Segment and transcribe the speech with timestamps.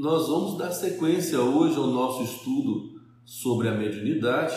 [0.00, 4.56] nós vamos dar sequência hoje ao nosso estudo sobre a mediunidade.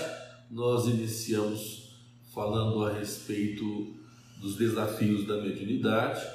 [0.49, 1.99] Nós iniciamos
[2.33, 3.93] falando a respeito
[4.39, 6.25] dos desafios da mediunidade,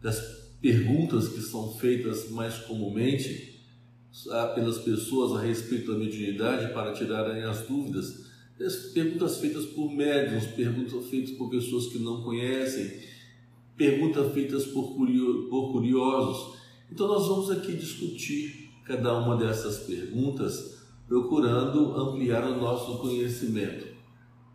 [0.00, 0.20] das
[0.60, 3.60] perguntas que são feitas mais comumente
[4.30, 8.30] ah, pelas pessoas a respeito da mediunidade para tirarem as dúvidas,
[8.64, 13.00] as perguntas feitas por médiums, perguntas feitas por pessoas que não conhecem,
[13.76, 16.63] perguntas feitas por, curiosos.
[16.90, 23.86] Então nós vamos aqui discutir cada uma dessas perguntas, procurando ampliar o nosso conhecimento.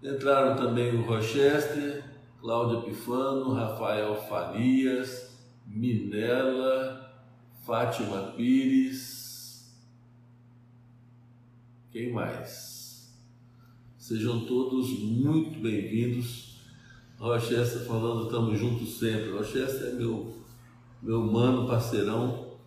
[0.03, 2.03] Entraram também o Rochester,
[2.39, 5.37] Cláudia Pifano, Rafael Farias,
[5.67, 7.11] Minela,
[7.65, 9.69] Fátima Pires.
[11.91, 13.13] Quem mais?
[13.97, 16.61] Sejam todos muito bem-vindos.
[17.17, 19.31] Rochester falando, estamos juntos sempre.
[19.31, 20.33] Rochester é meu,
[21.01, 22.57] meu mano, parceirão.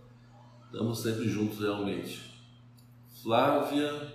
[0.66, 2.20] Estamos sempre juntos realmente.
[3.22, 4.12] Flávia,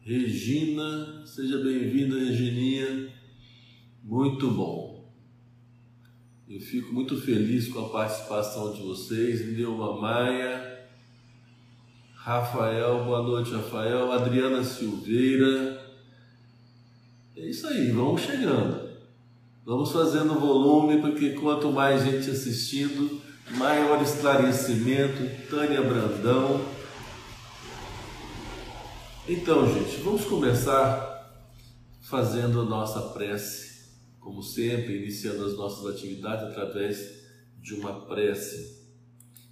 [0.00, 3.12] Regina, seja bem-vinda, Regininha.
[4.02, 5.12] Muito bom.
[6.48, 9.46] Eu fico muito feliz com a participação de vocês.
[9.54, 10.88] Nilma Maia,
[12.14, 14.10] Rafael, boa noite, Rafael.
[14.10, 15.86] Adriana Silveira.
[17.36, 18.77] É isso aí, vamos chegando.
[19.68, 25.28] Vamos fazendo volume, porque quanto mais gente assistindo, maior esclarecimento.
[25.50, 26.58] Tânia Brandão.
[29.28, 31.46] Então, gente, vamos começar
[32.00, 37.26] fazendo a nossa prece como sempre, iniciando as nossas atividades através
[37.60, 38.88] de uma prece,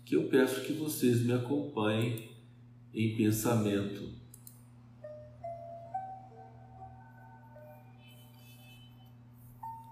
[0.03, 2.31] que eu peço que vocês me acompanhem
[2.95, 4.09] em pensamento.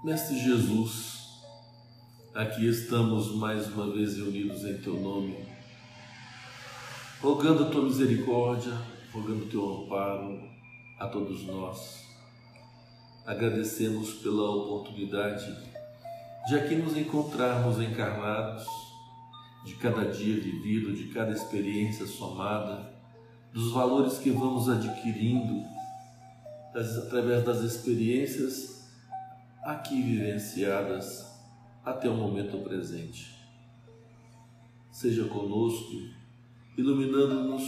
[0.05, 1.41] Mestre Jesus,
[2.35, 5.35] aqui estamos mais uma vez reunidos em Teu nome,
[7.23, 8.75] rogando a Tua misericórdia,
[9.15, 10.43] rogando o Teu amparo
[11.01, 12.05] a todos nós.
[13.25, 15.51] Agradecemos pela oportunidade
[16.49, 18.67] de aqui nos encontrarmos encarnados,
[19.65, 22.95] de cada dia vivido, de cada experiência somada,
[23.55, 25.65] dos valores que vamos adquirindo
[26.75, 28.74] das, através das experiências
[29.65, 31.25] aqui vivenciadas
[31.83, 33.35] até o momento presente.
[34.93, 35.91] Seja conosco,
[36.77, 37.63] iluminando-nos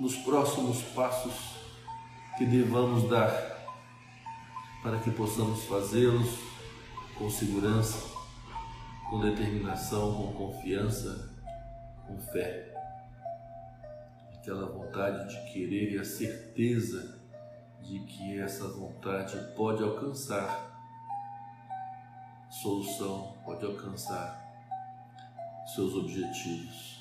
[0.00, 1.34] nos próximos passos
[2.38, 3.30] que devamos dar
[4.82, 6.38] para que possamos fazê-los
[7.18, 7.98] com segurança,
[9.10, 11.30] com determinação, com confiança,
[12.06, 12.72] com fé.
[14.38, 17.20] Aquela vontade de querer e a certeza
[17.82, 20.71] de que essa vontade pode alcançar
[22.60, 24.40] solução, pode alcançar
[25.74, 27.00] seus objetivos.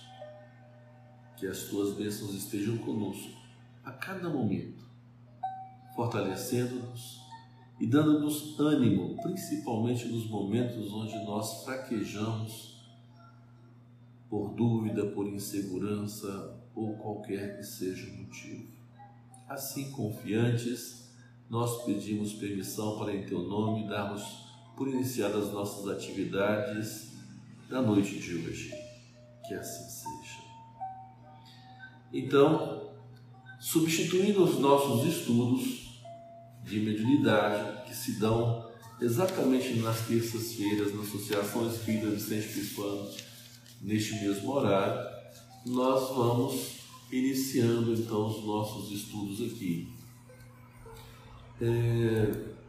[1.36, 3.38] Que as tuas bênçãos estejam conosco
[3.84, 4.86] a cada momento,
[5.96, 7.20] fortalecendo-nos
[7.80, 12.80] e dando-nos ânimo, principalmente nos momentos onde nós fraquejamos
[14.30, 18.72] por dúvida, por insegurança ou qualquer que seja o motivo.
[19.50, 21.12] Assim, confiantes,
[21.50, 24.51] nós pedimos permissão para, em Teu nome, darmos
[24.82, 27.12] por iniciadas as nossas atividades
[27.70, 28.74] da noite de hoje.
[29.48, 30.42] Que assim seja.
[32.12, 32.90] Então,
[33.60, 36.02] substituindo os nossos estudos,
[36.64, 43.08] de mediunidade que se dão exatamente nas terças-feiras na Associação Espírita Vicente Pifano,
[43.84, 45.08] neste mesmo horário,
[45.64, 46.80] nós vamos
[47.12, 49.94] iniciando então os nossos estudos aqui.
[51.62, 52.61] É,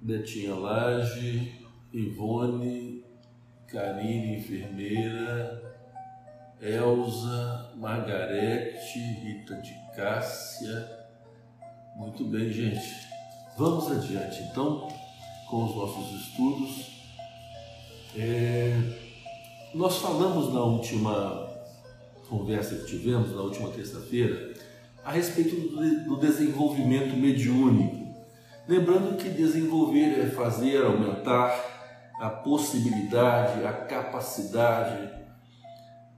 [0.00, 1.52] Betinha Lage,
[1.92, 3.04] Ivone,
[3.66, 5.76] Karine, enfermeira,
[6.60, 10.98] Elza, Margarete, Rita de Cássia,
[11.98, 13.08] muito bem, gente.
[13.56, 14.86] Vamos adiante então
[15.50, 16.86] com os nossos estudos.
[18.16, 18.72] É,
[19.74, 21.48] nós falamos na última
[22.28, 24.54] conversa que tivemos, na última terça-feira,
[25.04, 25.56] a respeito
[26.04, 27.97] do desenvolvimento mediúnico.
[28.68, 31.58] Lembrando que desenvolver é fazer aumentar
[32.20, 35.08] a possibilidade, a capacidade,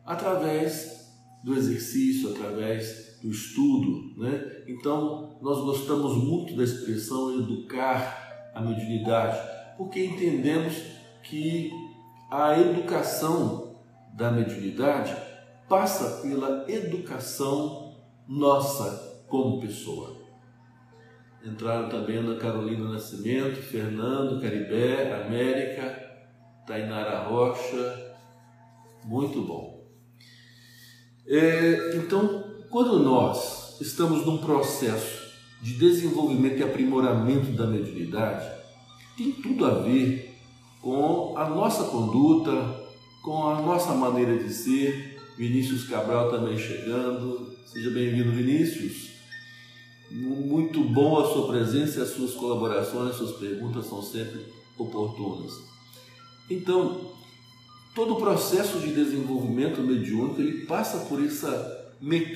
[0.05, 1.15] através
[1.45, 4.65] do exercício, através do estudo, né?
[4.67, 9.39] Então, nós gostamos muito da expressão educar a mediunidade,
[9.77, 10.75] porque entendemos
[11.23, 11.71] que
[12.29, 13.77] a educação
[14.13, 15.17] da mediunidade
[15.69, 17.95] passa pela educação
[18.27, 20.20] nossa como pessoa.
[21.45, 25.99] Entraram também Ana Carolina Nascimento, Fernando, Caribé, América,
[26.67, 28.15] Tainara Rocha.
[29.05, 29.89] Muito bom.
[31.27, 35.31] É, então, quando nós estamos num processo
[35.63, 38.47] de desenvolvimento e aprimoramento da mediunidade,
[39.17, 40.35] tem tudo a ver
[40.83, 42.53] com a nossa conduta,
[43.23, 45.19] com a nossa maneira de ser.
[45.39, 47.57] Vinícius Cabral também chegando.
[47.65, 49.20] Seja bem-vindo, Vinícius.
[50.11, 54.45] Muito bom a sua presença e as suas colaborações, suas perguntas são sempre
[54.77, 55.53] oportunas.
[56.51, 57.13] Então,
[57.95, 61.95] todo o processo de desenvolvimento mediúnico ele passa por essa,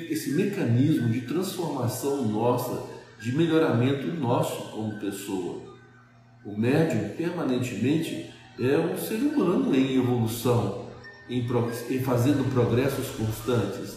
[0.09, 2.81] esse mecanismo de transformação nossa,
[3.21, 5.63] de melhoramento nosso como pessoa.
[6.45, 8.31] O médium permanentemente
[8.61, 10.87] é um ser humano em evolução,
[11.29, 11.41] em,
[11.91, 13.97] em fazendo progressos constantes.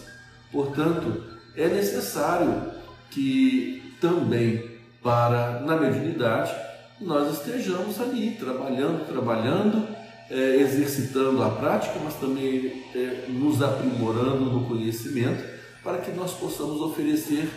[0.51, 1.23] Portanto,
[1.55, 2.76] é necessário
[3.11, 6.53] que também para na mediunidade
[6.99, 9.87] nós estejamos ali trabalhando, trabalhando,
[10.29, 15.43] é, exercitando a prática, mas também é, nos aprimorando no conhecimento
[15.83, 17.47] para que nós possamos oferecer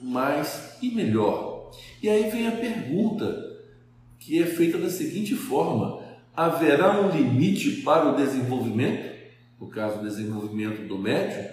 [0.00, 1.70] mais e melhor.
[2.02, 3.44] E aí vem a pergunta
[4.18, 6.02] que é feita da seguinte forma:
[6.36, 9.16] haverá um limite para o desenvolvimento,
[9.60, 11.48] no caso, o desenvolvimento do médium,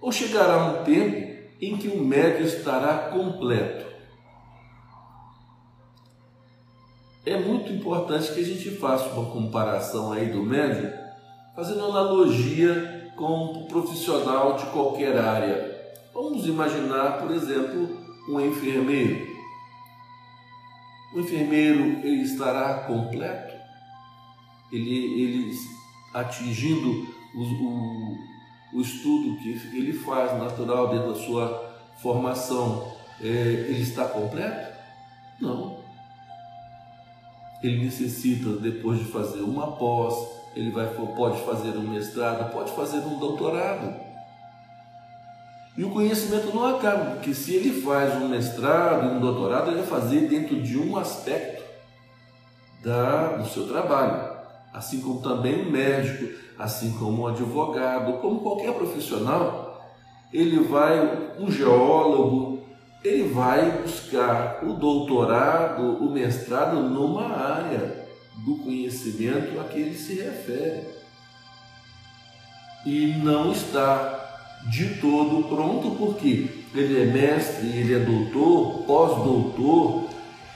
[0.00, 1.25] ou chegará um tempo
[1.60, 3.86] em que o médium estará completo?
[7.24, 10.92] É muito importante que a gente faça uma comparação aí do médium,
[11.54, 15.74] fazendo analogia com o profissional de qualquer área.
[16.14, 17.88] Vamos imaginar, por exemplo,
[18.28, 19.36] um enfermeiro
[21.16, 23.54] o enfermeiro ele estará completo,
[24.70, 25.58] ele, ele
[26.12, 27.42] atingindo o,
[28.76, 32.92] o estudo que ele faz natural dentro da sua formação,
[33.22, 34.76] é, ele está completo?
[35.40, 35.78] Não.
[37.62, 40.14] Ele necessita, depois de fazer uma pós,
[40.54, 43.94] ele vai, pode fazer um mestrado, pode fazer um doutorado.
[45.74, 49.86] E o conhecimento não acaba, porque se ele faz um mestrado um doutorado, ele vai
[49.86, 51.64] fazer dentro de um aspecto
[52.84, 54.35] da, do seu trabalho.
[54.76, 59.90] Assim como também um médico, assim como um advogado, como qualquer profissional,
[60.30, 62.60] ele vai, um geólogo,
[63.02, 68.06] ele vai buscar o doutorado, o mestrado numa área
[68.44, 70.82] do conhecimento a que ele se refere.
[72.84, 80.04] E não está de todo pronto, porque ele é mestre, ele é doutor, pós-doutor,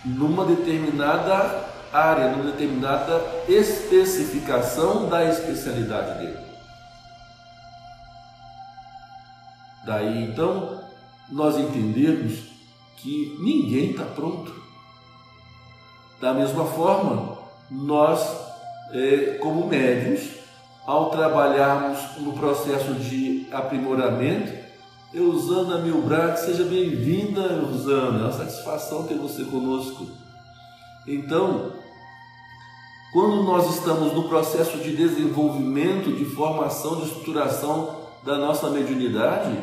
[0.05, 6.39] numa determinada área, numa determinada especificação da especialidade dele.
[9.85, 10.81] Daí então
[11.31, 12.51] nós entendermos
[12.97, 14.55] que ninguém está pronto.
[16.21, 17.39] Da mesma forma,
[17.71, 18.21] nós,
[18.93, 20.41] é, como médios,
[20.87, 24.53] ao trabalharmos no processo de aprimoramento.
[25.13, 28.19] Eusana Milbrac, seja bem-vinda, Eusana.
[28.19, 30.07] É uma satisfação ter você conosco.
[31.07, 31.73] Então,
[33.13, 39.57] quando nós estamos no processo de desenvolvimento, de formação, de estruturação da nossa mediunidade,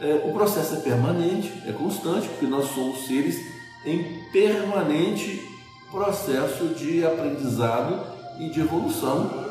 [0.00, 3.38] é, o processo é permanente, é constante, porque nós somos seres
[3.84, 5.48] em permanente
[5.90, 8.00] processo de aprendizado
[8.40, 9.44] e de evolução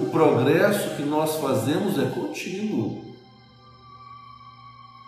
[0.00, 3.02] o progresso que nós fazemos é contínuo.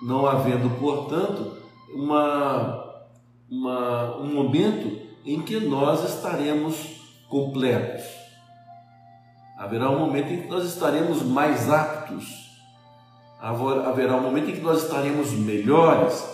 [0.00, 1.56] Não havendo, portanto,
[1.92, 3.02] uma,
[3.50, 6.97] uma, um momento em que nós estaremos
[7.28, 8.04] completos.
[9.56, 12.48] Haverá um momento em que nós estaremos mais aptos.
[13.40, 16.24] Haverá um momento em que nós estaremos melhores,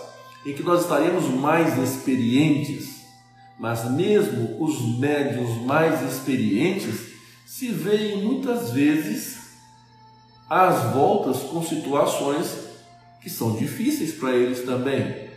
[0.45, 3.03] em que nós estaremos mais experientes.
[3.59, 7.13] Mas mesmo os médios mais experientes
[7.45, 9.55] se veem muitas vezes
[10.49, 12.65] às voltas com situações
[13.21, 15.29] que são difíceis para eles também,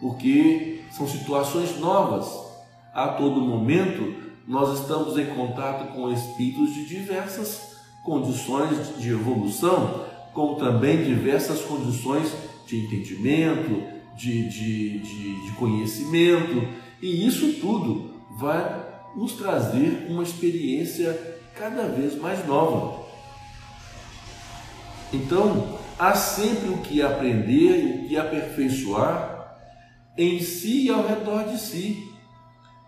[0.00, 2.26] porque são situações novas.
[2.94, 10.04] A todo momento nós estamos em contato com espíritos de diversas condições de evolução,
[10.34, 12.32] como também diversas condições
[12.66, 13.80] de entendimento,
[14.16, 16.66] de, de, de, de conhecimento,
[17.00, 23.06] e isso tudo vai nos trazer uma experiência cada vez mais nova.
[25.12, 29.60] Então, há sempre o que aprender e o que aperfeiçoar
[30.18, 32.09] em si e ao redor de si,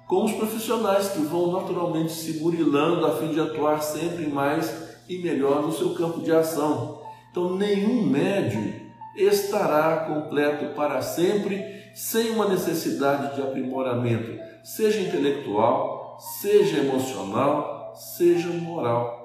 [0.06, 5.18] com os profissionais que vão naturalmente se burilando a fim de atuar sempre mais e
[5.18, 7.00] melhor no seu campo de ação.
[7.30, 8.72] Então, nenhum médium
[9.16, 19.20] estará completo para sempre sem uma necessidade de aprimoramento, seja intelectual, seja emocional, seja moral.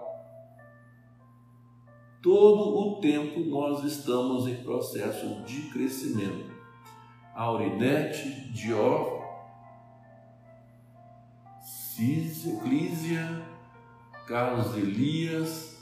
[2.22, 6.52] todo o tempo nós estamos em processo de crescimento.
[7.34, 9.17] Aurinete, Dior,
[11.98, 13.42] Clísia,
[14.28, 15.78] Carlos Elias,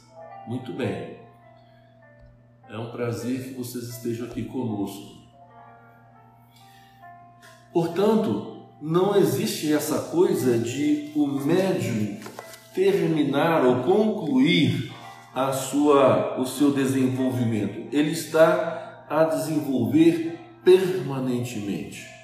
[0.48, 1.18] muito bem.
[2.70, 5.18] É um prazer que vocês estejam aqui conosco.
[7.74, 12.18] Portanto, não existe essa coisa de o médium
[12.74, 14.94] terminar ou concluir
[15.34, 17.94] a sua, o seu desenvolvimento.
[17.94, 22.15] Ele está a desenvolver permanentemente.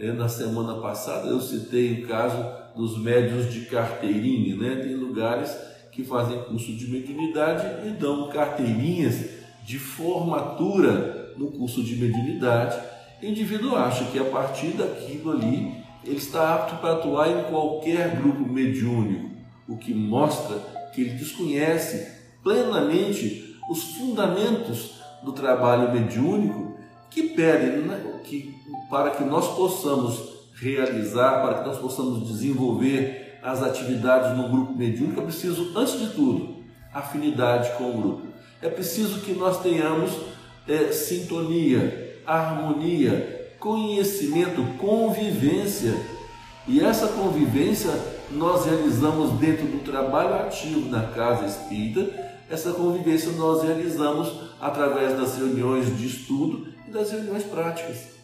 [0.00, 2.42] É, na semana passada eu citei o caso
[2.74, 4.76] dos médios de carteirinha, né?
[4.76, 5.54] Tem lugares
[5.92, 9.28] que fazem curso de mediunidade e dão carteirinhas
[9.62, 12.80] de formatura no curso de mediunidade.
[13.22, 18.16] O indivíduo acha que a partir daquilo ali ele está apto para atuar em qualquer
[18.16, 19.28] grupo mediúnico,
[19.68, 20.56] o que mostra
[20.94, 22.10] que ele desconhece
[22.42, 24.92] plenamente os fundamentos
[25.22, 26.79] do trabalho mediúnico
[27.10, 28.54] que pedem né, que,
[28.88, 35.20] para que nós possamos realizar, para que nós possamos desenvolver as atividades no grupo mediúnico,
[35.20, 36.56] é preciso, antes de tudo,
[36.92, 38.22] afinidade com o grupo.
[38.62, 40.12] É preciso que nós tenhamos
[40.68, 45.94] é, sintonia, harmonia, conhecimento, convivência.
[46.68, 47.90] E essa convivência
[48.30, 52.30] nós realizamos dentro do trabalho ativo na casa espírita.
[52.50, 58.20] Essa convivência nós realizamos através das reuniões de estudo das reuniões práticas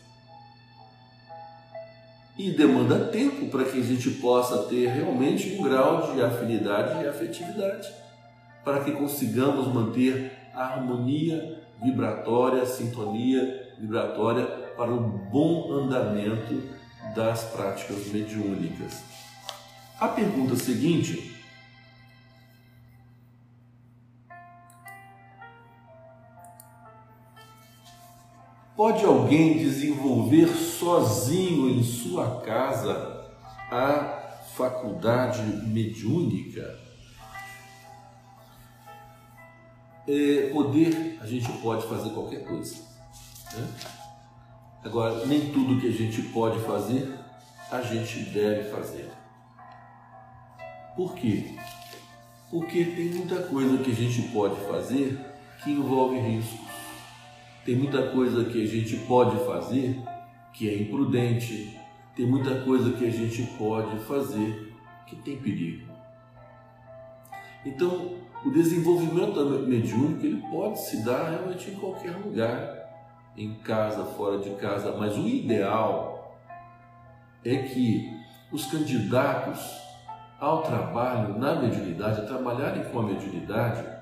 [2.39, 7.09] e demanda tempo para que a gente possa ter realmente um grau de afinidade e
[7.09, 7.89] afetividade,
[8.63, 14.45] para que consigamos manter a harmonia vibratória, sintonia vibratória
[14.77, 16.63] para o bom andamento
[17.15, 19.03] das práticas mediúnicas.
[19.99, 21.36] A pergunta seguinte
[28.76, 33.26] Pode alguém desenvolver sozinho em sua casa
[33.71, 36.78] a faculdade mediúnica?
[40.06, 42.76] É, poder, a gente pode fazer qualquer coisa.
[43.54, 43.66] Né?
[44.85, 47.18] Agora, nem tudo que a gente pode fazer,
[47.73, 49.11] a gente deve fazer.
[50.95, 51.56] Por quê?
[52.50, 55.18] Porque tem muita coisa que a gente pode fazer
[55.64, 56.66] que envolve risco.
[57.67, 60.01] Tem muita coisa que a gente pode fazer
[60.53, 61.77] que é imprudente,
[62.15, 64.73] tem muita coisa que a gente pode fazer
[65.05, 65.93] que tem perigo.
[67.65, 72.89] Então, o desenvolvimento mediúnico ele pode se dar realmente em qualquer lugar,
[73.37, 76.39] em casa, fora de casa, mas o ideal
[77.45, 78.09] é que
[78.53, 79.61] os candidatos
[80.39, 83.96] ao trabalho na mediunidade, a trabalharem com a mediunidade,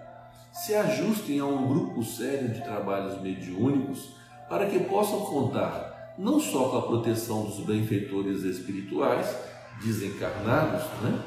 [0.54, 4.10] se ajustem a um grupo sério de trabalhos mediúnicos
[4.48, 9.36] para que possam contar não só com a proteção dos benfeitores espirituais
[9.82, 11.20] desencarnados, né?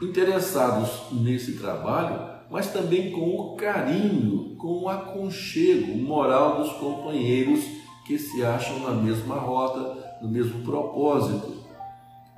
[0.00, 7.64] interessados nesse trabalho, mas também com o carinho, com o aconchego moral dos companheiros
[8.06, 11.64] que se acham na mesma rota, no mesmo propósito.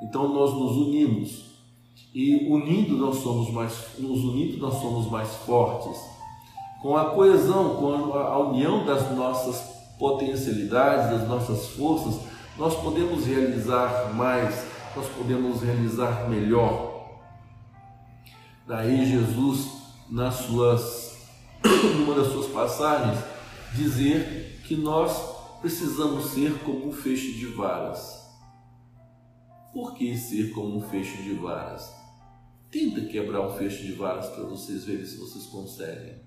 [0.02, 1.55] Então nós nos unimos
[2.16, 6.00] e unindo nós somos mais, nos unindo nós somos mais fortes.
[6.80, 9.60] Com a coesão, com a união das nossas
[9.98, 12.18] potencialidades, das nossas forças,
[12.56, 17.06] nós podemos realizar mais, nós podemos realizar melhor.
[18.66, 19.68] Daí Jesus,
[20.08, 21.18] nas suas,
[21.98, 23.18] numa das suas passagens,
[23.74, 25.12] dizer que nós
[25.60, 28.24] precisamos ser como um feixe de varas.
[29.74, 32.05] Por que ser como um feixe de varas?
[32.70, 36.20] Tenta quebrar um feixe de varas para vocês verem se vocês conseguem.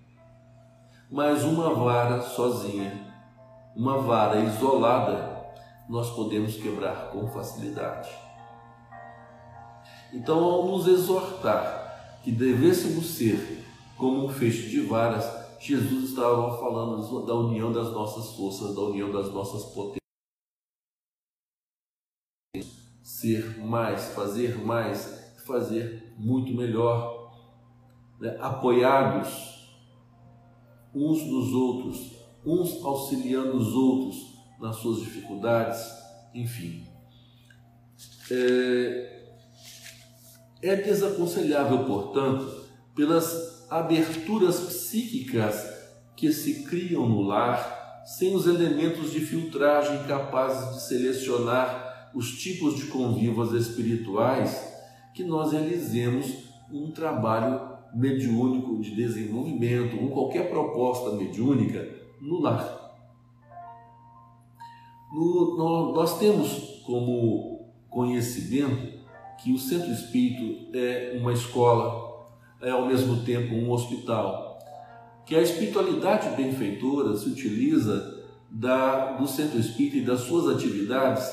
[1.12, 3.14] Mas uma vara sozinha,
[3.76, 5.40] uma vara isolada,
[5.90, 8.10] nós podemos quebrar com facilidade.
[10.14, 13.66] Então, ao nos exortar que devêssemos ser
[13.98, 15.26] como um feixe de varas,
[15.60, 20.00] Jesus estava falando da união das nossas forças, da união das nossas potências.
[23.04, 27.34] Ser mais, fazer mais, fazer muito melhor,
[28.20, 28.38] né?
[28.42, 29.58] apoiados
[30.94, 32.12] uns nos outros,
[32.46, 34.18] uns auxiliando os outros
[34.60, 35.80] nas suas dificuldades,
[36.34, 36.86] enfim.
[38.30, 39.24] É,
[40.62, 45.68] é desaconselhável, portanto, pelas aberturas psíquicas
[46.18, 52.76] que se criam no lar, sem os elementos de filtragem capazes de selecionar os tipos
[52.76, 54.69] de convivas espirituais
[55.14, 61.88] que nós realizemos um trabalho mediúnico de desenvolvimento ou qualquer proposta mediúnica
[62.22, 62.78] no lar.
[65.12, 69.00] No, no, nós temos como conhecimento
[69.42, 72.28] que o centro espírito é uma escola,
[72.62, 74.60] é ao mesmo tempo um hospital,
[75.26, 78.20] que a espiritualidade benfeitora se utiliza
[78.52, 81.28] da, do centro espírita e das suas atividades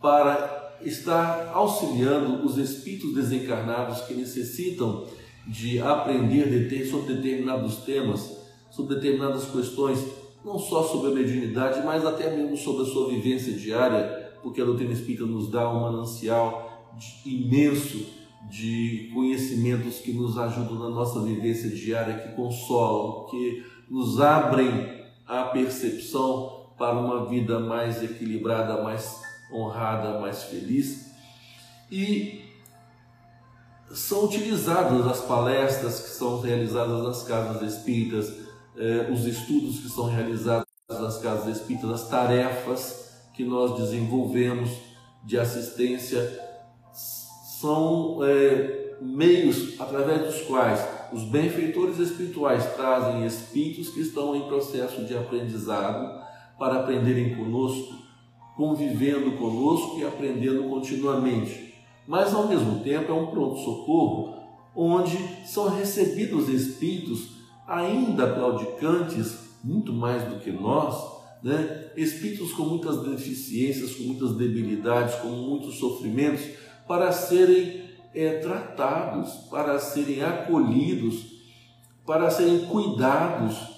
[0.00, 0.53] para
[0.84, 5.04] estar auxiliando os espíritos desencarnados que necessitam
[5.46, 8.38] de aprender sobre determinados temas,
[8.70, 10.04] sobre determinadas questões,
[10.44, 14.64] não só sobre a mediunidade, mas até mesmo sobre a sua vivência diária, porque a
[14.64, 16.92] doutrina espírita nos dá um manancial
[17.24, 18.06] imenso
[18.50, 25.44] de conhecimentos que nos ajudam na nossa vivência diária, que consolam, que nos abrem a
[25.44, 29.23] percepção para uma vida mais equilibrada, mais
[29.54, 31.12] honrada, mais feliz.
[31.90, 32.42] E
[33.92, 38.32] são utilizadas as palestras que são realizadas nas casas espíritas,
[38.76, 44.70] eh, os estudos que são realizados nas casas espíritas, as tarefas que nós desenvolvemos
[45.24, 46.40] de assistência
[47.60, 55.04] são é, meios através dos quais os benfeitores espirituais trazem espíritos que estão em processo
[55.04, 56.22] de aprendizado
[56.58, 57.94] para aprenderem conosco,
[58.56, 61.74] convivendo conosco e aprendendo continuamente.
[62.06, 64.34] Mas ao mesmo tempo é um pronto-socorro
[64.74, 67.34] onde são recebidos espíritos
[67.66, 70.94] ainda claudicantes, muito mais do que nós,
[71.42, 71.90] né?
[71.96, 76.44] espíritos com muitas deficiências, com muitas debilidades, com muitos sofrimentos,
[76.86, 77.84] para serem
[78.14, 81.34] é, tratados, para serem acolhidos,
[82.04, 83.73] para serem cuidados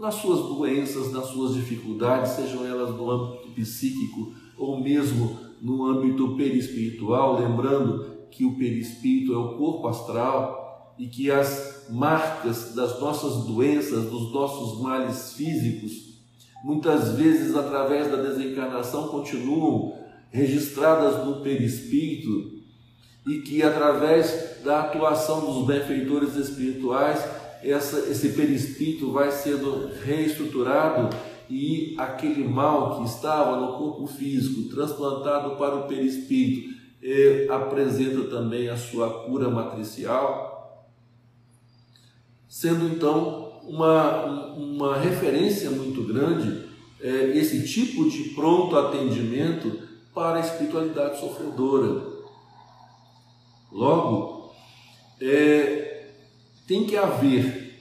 [0.00, 6.36] nas suas doenças, nas suas dificuldades, sejam elas no âmbito psíquico ou mesmo no âmbito
[6.36, 13.44] perispiritual, lembrando que o perispírito é o corpo astral e que as marcas das nossas
[13.44, 15.92] doenças, dos nossos males físicos,
[16.64, 19.94] muitas vezes através da desencarnação continuam
[20.30, 22.60] registradas no perispírito
[23.26, 27.22] e que através da atuação dos benfeitores espirituais
[27.62, 31.14] essa, esse perispírito vai sendo reestruturado
[31.48, 38.68] e aquele mal que estava no corpo físico transplantado para o perispírito eh, apresenta também
[38.68, 40.86] a sua cura matricial,
[42.48, 46.68] sendo então uma, uma referência muito grande
[47.00, 52.10] eh, esse tipo de pronto atendimento para a espiritualidade sofredora.
[53.72, 54.52] Logo,
[55.20, 55.79] é,
[56.70, 57.80] tem que haver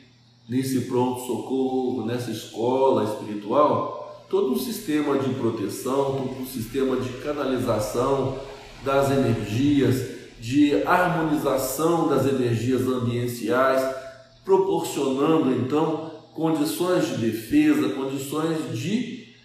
[0.50, 8.40] nesse pronto-socorro, nessa escola espiritual, todo um sistema de proteção, todo um sistema de canalização
[8.84, 13.96] das energias, de harmonização das energias ambientais,
[14.44, 19.36] proporcionando então condições de defesa, condições de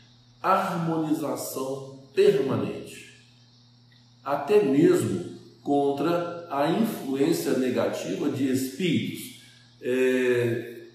[0.42, 3.12] harmonização permanente,
[4.24, 9.33] até mesmo contra a influência negativa de espíritos
[9.84, 10.86] é,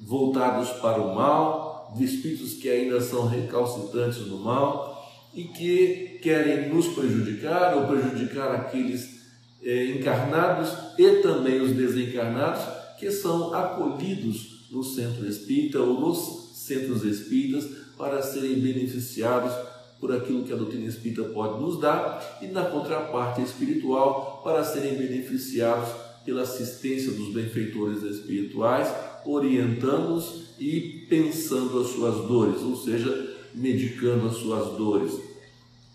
[0.00, 4.92] voltados para o mal, de espíritos que ainda são recalcitrantes no mal
[5.32, 9.20] e que querem nos prejudicar ou prejudicar aqueles
[9.62, 12.62] é, encarnados e também os desencarnados
[12.98, 19.52] que são acolhidos no centro espírita ou nos centros espíritas para serem beneficiados
[20.00, 24.96] por aquilo que a doutrina espírita pode nos dar e na contraparte espiritual para serem
[24.96, 28.88] beneficiados pela assistência dos benfeitores espirituais,
[29.24, 35.12] orientando-os e pensando as suas dores, ou seja, medicando as suas dores.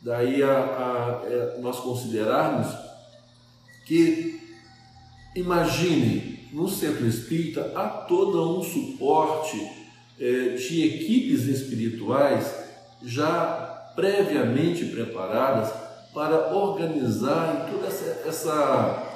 [0.02, 2.74] Daí a, a, a é, nós considerarmos
[3.86, 4.40] que,
[5.36, 9.58] imagine, no centro espírita há todo um suporte
[10.20, 12.54] é, de equipes espirituais
[13.04, 15.72] já previamente preparadas
[16.14, 19.09] para organizar toda essa, essa,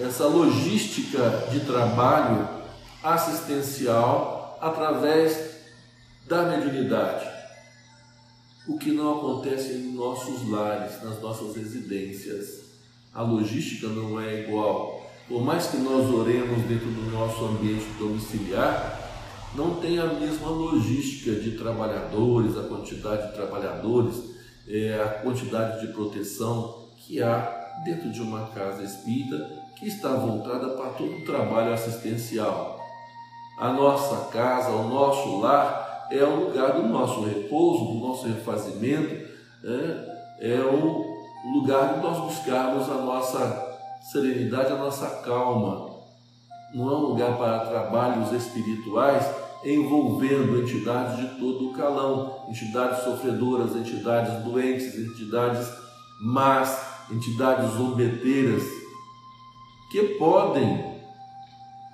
[0.00, 2.48] essa logística de trabalho
[3.02, 5.56] assistencial através
[6.26, 7.26] da mediunidade.
[8.68, 12.68] O que não acontece em nossos lares, nas nossas residências.
[13.14, 15.10] A logística não é igual.
[15.26, 19.08] Por mais que nós oremos dentro do nosso ambiente domiciliar,
[19.54, 24.16] não tem a mesma logística de trabalhadores, a quantidade de trabalhadores,
[24.68, 30.70] é, a quantidade de proteção que há dentro de uma casa espírita que está voltada
[30.70, 32.80] para todo o trabalho assistencial.
[33.58, 39.28] A nossa casa, o nosso lar é o lugar do nosso repouso, do nosso refazimento,
[39.64, 41.04] é, é o
[41.52, 43.68] lugar de nós buscarmos a nossa
[44.12, 45.88] serenidade, a nossa calma.
[46.74, 49.24] não é um lugar para trabalhos espirituais
[49.64, 55.68] envolvendo entidades de todo o calão, entidades sofredoras, entidades doentes, entidades
[56.20, 56.78] más,
[57.10, 58.62] entidades zombeteiras,
[59.90, 61.00] que podem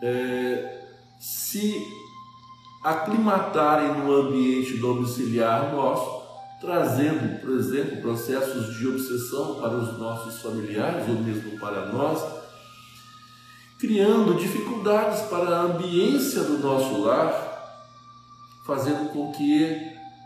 [0.03, 0.83] é,
[1.19, 1.87] se
[2.83, 6.23] aclimatarem no ambiente domiciliar nosso,
[6.61, 12.23] trazendo, por exemplo, processos de obsessão para os nossos familiares ou mesmo para nós,
[13.79, 17.53] criando dificuldades para a ambiência do nosso lar,
[18.67, 19.65] fazendo com que,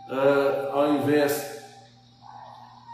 [0.09, 1.48] uh, ao invés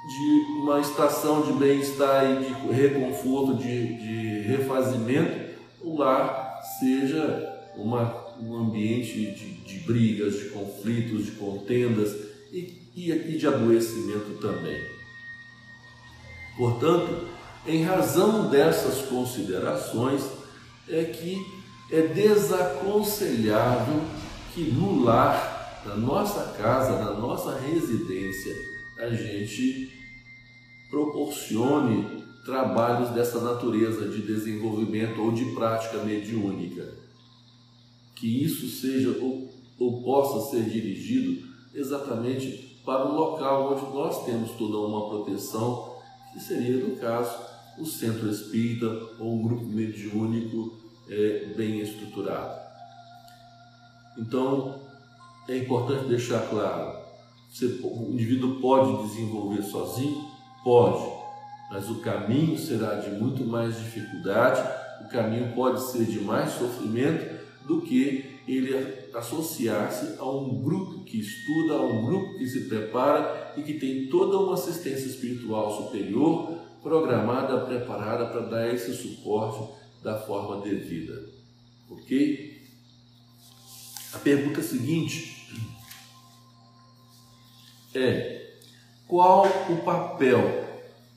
[0.07, 8.37] de uma estação de bem-estar e de reconforto, de, de refazimento, o lar seja uma,
[8.39, 12.15] um ambiente de, de brigas, de conflitos, de contendas
[12.51, 14.79] e, e, e de adoecimento também.
[16.57, 17.27] Portanto,
[17.65, 20.23] em razão dessas considerações,
[20.87, 21.43] é que
[21.91, 24.01] é desaconselhável
[24.53, 28.55] que no lar, na nossa casa, na nossa residência,
[28.97, 29.94] a gente
[30.89, 36.87] proporcione trabalhos dessa natureza de desenvolvimento ou de prática mediúnica.
[38.15, 44.51] Que isso seja ou, ou possa ser dirigido exatamente para o local onde nós temos
[44.51, 45.95] toda uma proteção,
[46.31, 47.35] que seria, no caso,
[47.79, 48.87] o centro espírita
[49.19, 50.77] ou um grupo mediúnico
[51.09, 52.63] é, bem estruturado.
[54.17, 54.79] Então,
[55.47, 56.97] é importante deixar claro:
[57.51, 60.34] você, o indivíduo pode desenvolver sozinho?
[60.65, 61.07] Pode,
[61.69, 64.67] mas o caminho será de muito mais dificuldade,
[65.05, 67.35] o caminho pode ser de mais sofrimento
[67.67, 68.75] do que ele
[69.13, 74.07] associar-se a um grupo que estuda, a um grupo que se prepara e que tem
[74.07, 79.71] toda uma assistência espiritual superior programada, preparada para dar esse suporte
[80.03, 81.29] da forma devida.
[81.91, 82.61] Ok?
[84.13, 85.47] A pergunta seguinte
[87.93, 88.34] é:
[89.07, 90.65] qual o papel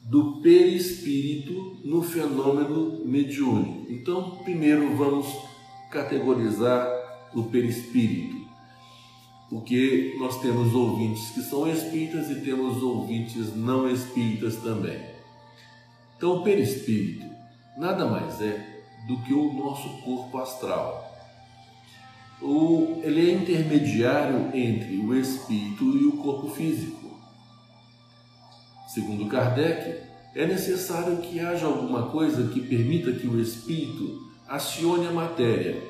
[0.03, 3.90] do perispírito no fenômeno mediúnico?
[3.90, 5.27] Então, primeiro vamos
[5.90, 6.87] categorizar
[7.35, 8.37] o perispírito,
[9.51, 15.01] porque nós temos ouvintes que são espíritas e temos ouvintes não espíritas também.
[16.16, 17.27] Então, o perispírito
[17.77, 21.09] nada mais é do que o nosso corpo astral
[22.40, 27.08] o, ele é intermediário entre o espírito e o corpo físico.
[28.98, 29.94] Segundo Kardec,
[30.34, 35.80] é necessário que haja alguma coisa que permita que o espírito acione a matéria.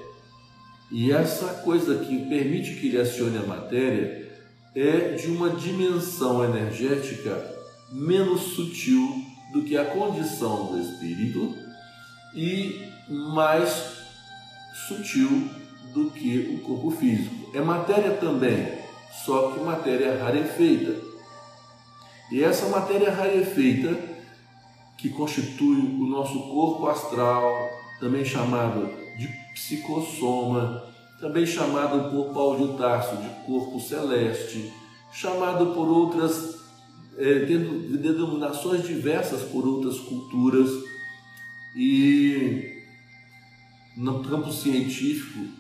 [0.93, 4.31] E essa coisa que permite que ele acione a matéria
[4.75, 7.43] é de uma dimensão energética
[7.91, 9.09] menos sutil
[9.55, 11.55] do que a condição do espírito
[12.35, 14.03] e mais
[14.87, 15.49] sutil
[15.95, 17.57] do que o corpo físico.
[17.57, 18.69] É matéria também,
[19.25, 21.08] só que matéria rarefeita.
[22.31, 23.99] E essa matéria rarefeita,
[24.97, 27.69] que constitui o nosso corpo astral,
[28.01, 30.85] também chamado de psicossoma,
[31.21, 34.73] também chamado por Paulo de Tarso de corpo celeste,
[35.13, 36.59] chamado por outras,
[37.17, 40.71] é, tendo denominações diversas por outras culturas,
[41.75, 42.85] e
[43.97, 45.59] no campo científico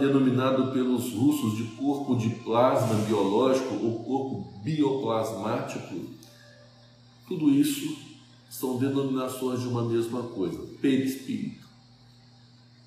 [0.00, 4.25] denominado pelos russos de corpo de plasma biológico ou corpo
[4.66, 5.94] bioplasmático,
[7.28, 7.96] tudo isso
[8.50, 11.64] são denominações de uma mesma coisa, perispírito.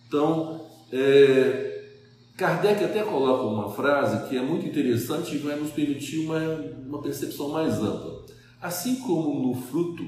[0.06, 1.92] Então, é,
[2.36, 6.40] Kardec até coloca uma frase que é muito interessante e vai nos permitir uma,
[6.86, 8.26] uma percepção mais ampla.
[8.62, 10.04] Assim como no fruto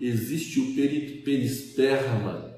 [0.00, 0.74] existe o
[1.22, 2.52] perisperma,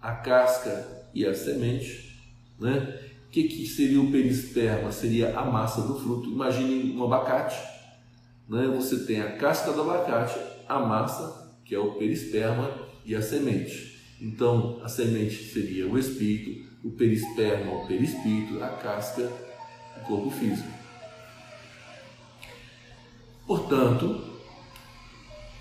[0.00, 2.18] a casca e a semente,
[2.58, 2.98] né?
[3.28, 4.90] O que, que seria o perisperma?
[4.92, 6.28] Seria a massa do fruto.
[6.28, 7.71] Imagine um abacate.
[8.48, 8.66] Né?
[8.76, 12.70] Você tem a casca do abacate, a massa, que é o perisperma,
[13.04, 13.92] e a semente.
[14.20, 19.30] Então, a semente seria o espírito, o perisperma, o perispírito, a casca,
[19.96, 20.68] o corpo físico.
[23.46, 24.22] Portanto,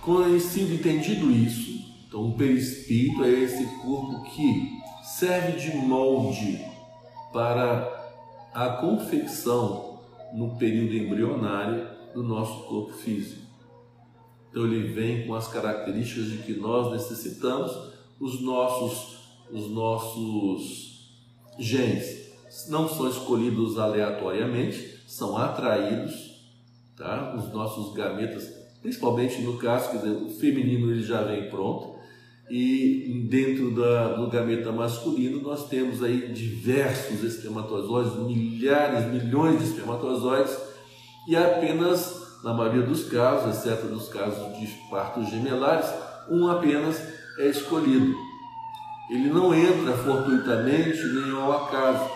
[0.02, 1.72] conhecido e entendido isso,
[2.08, 6.63] então o perispírito é esse corpo que serve de molde
[7.34, 8.00] para
[8.54, 10.02] a confecção
[10.34, 13.41] no período embrionário do nosso corpo físico.
[14.50, 17.71] Então ele vem com as características de que nós necessitamos,
[18.19, 19.17] os nossos,
[19.50, 21.10] os nossos
[21.58, 22.21] genes
[22.67, 26.41] não são escolhidos aleatoriamente, são atraídos,
[26.97, 27.34] tá?
[27.36, 28.50] Os nossos gametas,
[28.82, 32.00] principalmente no caso, quer dizer, o feminino ele já vem pronto,
[32.50, 40.70] e dentro da, do gameta masculino nós temos aí diversos espermatozoides, milhares, milhões de espermatozoides
[41.27, 45.86] e apenas, na maioria dos casos, exceto nos casos de partos gemelares,
[46.29, 47.01] um apenas
[47.38, 48.15] é escolhido.
[49.10, 52.10] Ele não entra fortuitamente nem ao acaso.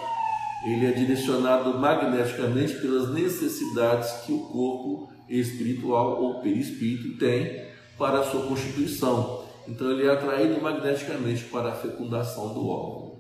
[0.65, 7.65] Ele é direcionado magneticamente pelas necessidades que o corpo espiritual ou perispírito tem
[7.97, 9.43] para a sua constituição.
[9.67, 13.19] Então ele é atraído magneticamente para a fecundação do óvulo,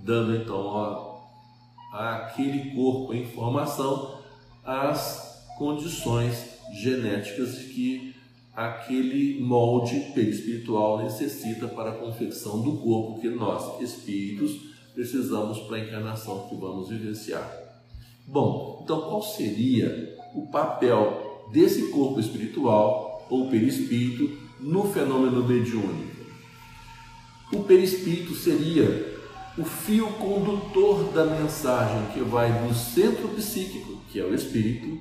[0.00, 1.18] dando então
[1.92, 4.23] a, aquele corpo em formação
[4.64, 6.36] as condições
[6.72, 8.14] genéticas que
[8.54, 15.80] aquele molde perispiritual necessita para a confecção do corpo que nós, espíritos, precisamos para a
[15.80, 17.50] encarnação que vamos vivenciar.
[18.26, 26.14] Bom, então qual seria o papel desse corpo espiritual ou perispírito no fenômeno mediúnico.
[27.52, 29.13] O perispírito seria
[29.56, 35.00] o fio condutor da mensagem que vai do centro psíquico, que é o espírito,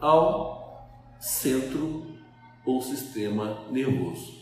[0.00, 0.88] ao
[1.20, 2.06] centro
[2.64, 4.40] ou sistema nervoso.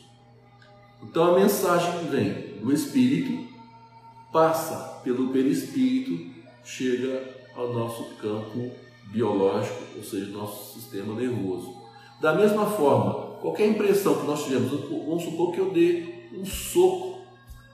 [1.02, 3.48] Então a mensagem vem do espírito,
[4.32, 6.30] passa pelo perispírito,
[6.64, 8.70] chega ao nosso campo
[9.06, 11.74] biológico, ou seja, nosso sistema nervoso.
[12.20, 17.07] Da mesma forma, qualquer impressão que nós tivemos, vamos supor que eu dê um soco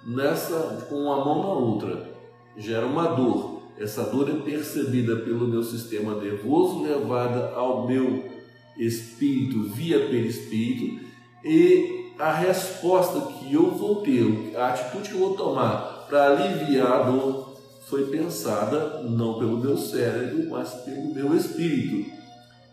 [0.06, 2.10] nessa com uma mão na outra,
[2.56, 3.62] gera uma dor.
[3.78, 8.24] Essa dor é percebida pelo meu sistema nervoso, levada ao meu
[8.76, 11.04] espírito via perispírito
[11.44, 16.92] e a resposta que eu vou ter, a atitude que eu vou tomar para aliviar
[16.92, 17.56] a dor
[17.88, 22.10] foi pensada não pelo meu cérebro, mas pelo meu espírito.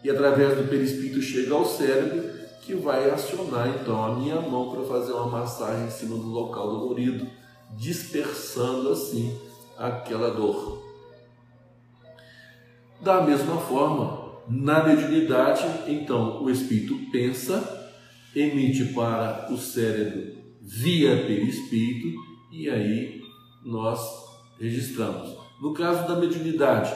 [0.04, 4.84] E através do perispírito chega ao cérebro que vai acionar então a minha mão para
[4.84, 7.28] fazer uma massagem em cima do local dolorido,
[7.76, 9.36] dispersando assim
[9.78, 10.82] aquela dor.
[13.02, 17.90] Da mesma forma, na mediunidade, então o espírito pensa,
[18.36, 22.20] emite para o cérebro via perispírito
[22.52, 23.22] e aí
[23.66, 24.00] nós
[24.60, 25.36] registramos.
[25.60, 26.92] No caso da mediunidade,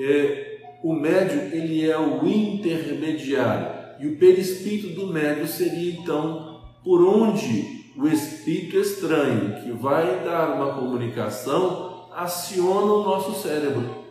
[0.00, 7.02] é, o médium ele é o intermediário e o perispírito do médium seria então por
[7.02, 14.04] onde o espírito estranho que vai dar uma comunicação aciona o nosso cérebro.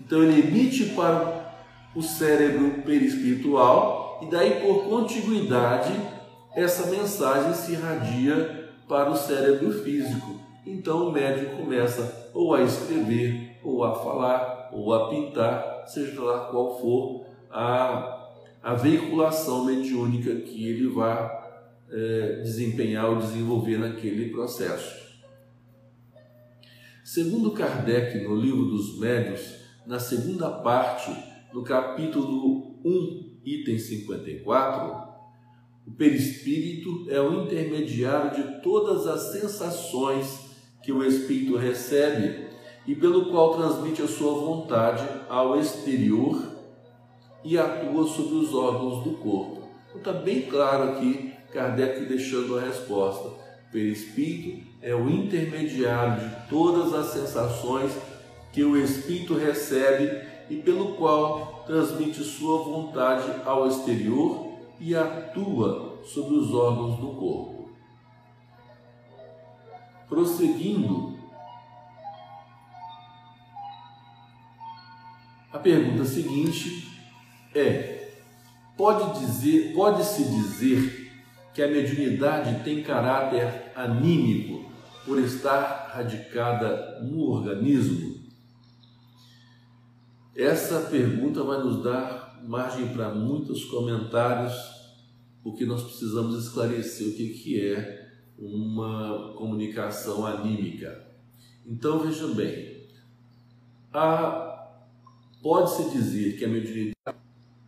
[0.00, 1.54] Então ele emite para
[1.94, 5.92] o cérebro perispiritual e daí por contiguidade
[6.54, 10.40] essa mensagem se irradia para o cérebro físico.
[10.64, 16.46] Então o médium começa ou a escrever, ou a falar, ou a pintar, seja lá
[16.46, 18.23] qual for a
[18.64, 21.30] a veiculação mediúnica que ele vai
[21.90, 25.04] é, desempenhar ou desenvolver naquele processo.
[27.04, 31.14] Segundo Kardec, no livro dos Médios, na segunda parte,
[31.52, 35.12] no capítulo 1, item 54,
[35.86, 42.46] o perispírito é o intermediário de todas as sensações que o espírito recebe
[42.86, 46.53] e pelo qual transmite a sua vontade ao exterior
[47.44, 49.68] e atua sobre os órgãos do corpo.
[49.88, 53.28] Então está bem claro aqui, Kardec deixando a resposta.
[53.28, 57.92] O perispírito é o intermediário de todas as sensações
[58.52, 66.36] que o espírito recebe e pelo qual transmite sua vontade ao exterior e atua sobre
[66.36, 67.70] os órgãos do corpo.
[70.08, 71.18] Prosseguindo,
[75.52, 76.93] a pergunta seguinte
[77.54, 78.12] é:
[78.76, 81.12] pode dizer, pode-se dizer
[81.54, 84.70] que a mediunidade tem caráter anímico
[85.04, 88.14] por estar radicada no organismo?
[90.34, 94.52] Essa pergunta vai nos dar margem para muitos comentários,
[95.42, 98.04] porque nós precisamos esclarecer o que, que é
[98.38, 101.06] uma comunicação anímica.
[101.64, 102.88] Então veja bem,
[105.42, 106.94] pode-se dizer que a mediunidade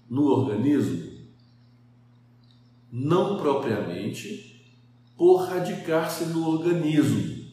[0.09, 1.13] no organismo,
[2.91, 4.65] não propriamente
[5.17, 7.47] por radicar-se no organismo,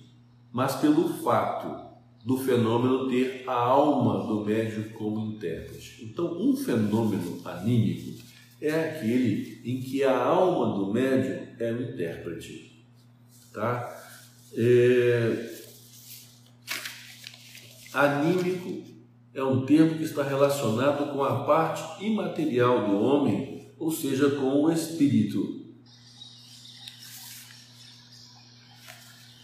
[0.51, 1.83] mas pelo fato
[2.23, 6.05] do fenômeno ter a alma do médium como intérprete.
[6.05, 8.21] Então, um fenômeno anímico
[8.61, 12.85] é aquele em que a alma do médium é o intérprete.
[13.51, 14.03] Tá?
[14.55, 15.53] É...
[17.93, 18.92] Anímico
[19.33, 24.61] é um termo que está relacionado com a parte imaterial do homem, ou seja, com
[24.61, 25.63] o espírito.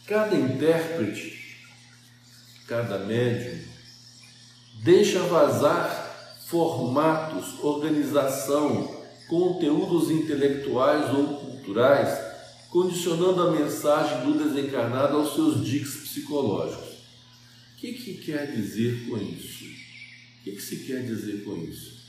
[0.06, 1.66] Cada intérprete,
[2.68, 3.60] cada médium,
[4.84, 8.96] deixa vazar formatos, organização,
[9.28, 12.18] conteúdos intelectuais ou culturais,
[12.70, 16.90] condicionando a mensagem do desencarnado aos seus diques psicológicos.
[17.74, 19.79] O que, que quer dizer com isso?
[20.40, 22.00] O que, que se quer dizer com isso?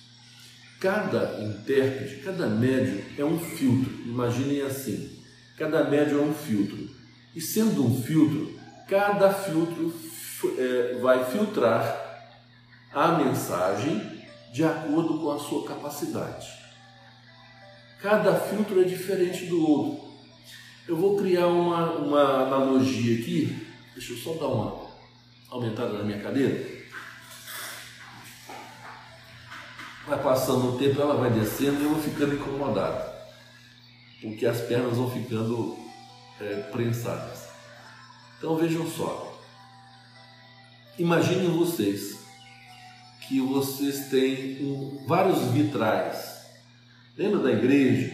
[0.80, 3.92] Cada intérprete, cada médium é um filtro.
[4.06, 5.18] Imaginem assim:
[5.58, 6.88] cada médium é um filtro.
[7.34, 9.92] E sendo um filtro, cada filtro
[10.58, 12.08] é, vai filtrar
[12.92, 14.20] a mensagem
[14.52, 16.48] de acordo com a sua capacidade.
[18.00, 20.10] Cada filtro é diferente do outro.
[20.88, 23.66] Eu vou criar uma, uma analogia aqui.
[23.94, 24.86] Deixa eu só dar uma
[25.50, 26.69] aumentada na minha cadeira.
[30.06, 33.10] Vai passando o tempo, ela vai descendo e eu vou ficando incomodado,
[34.20, 35.76] porque as pernas vão ficando
[36.40, 37.48] é, prensadas.
[38.38, 39.38] Então vejam só,
[40.98, 42.18] imaginem vocês
[43.28, 46.40] que vocês têm um, vários vitrais.
[47.16, 48.12] Lembra da igreja?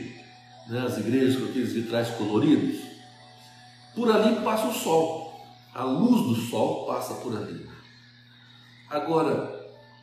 [0.68, 0.84] Né?
[0.86, 2.84] As igrejas com aqueles vitrais coloridos?
[3.94, 5.40] Por ali passa o sol,
[5.72, 7.66] a luz do sol passa por ali.
[8.90, 9.58] Agora,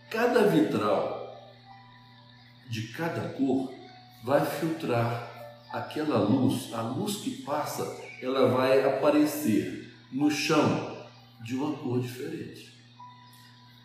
[0.10, 1.13] cada vitral
[2.74, 3.72] de cada cor
[4.24, 5.30] vai filtrar
[5.72, 7.86] aquela luz, a luz que passa,
[8.20, 10.98] ela vai aparecer no chão
[11.44, 12.74] de uma cor diferente.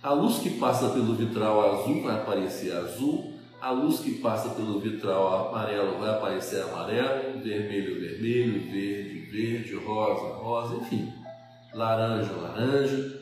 [0.02, 4.80] A luz que passa pelo vitral azul vai aparecer azul, a luz que passa pelo
[4.80, 11.12] vitral amarelo vai aparecer amarelo, vermelho, vermelho, verde, verde, rosa, rosa, enfim,
[11.74, 13.20] laranja, laranja.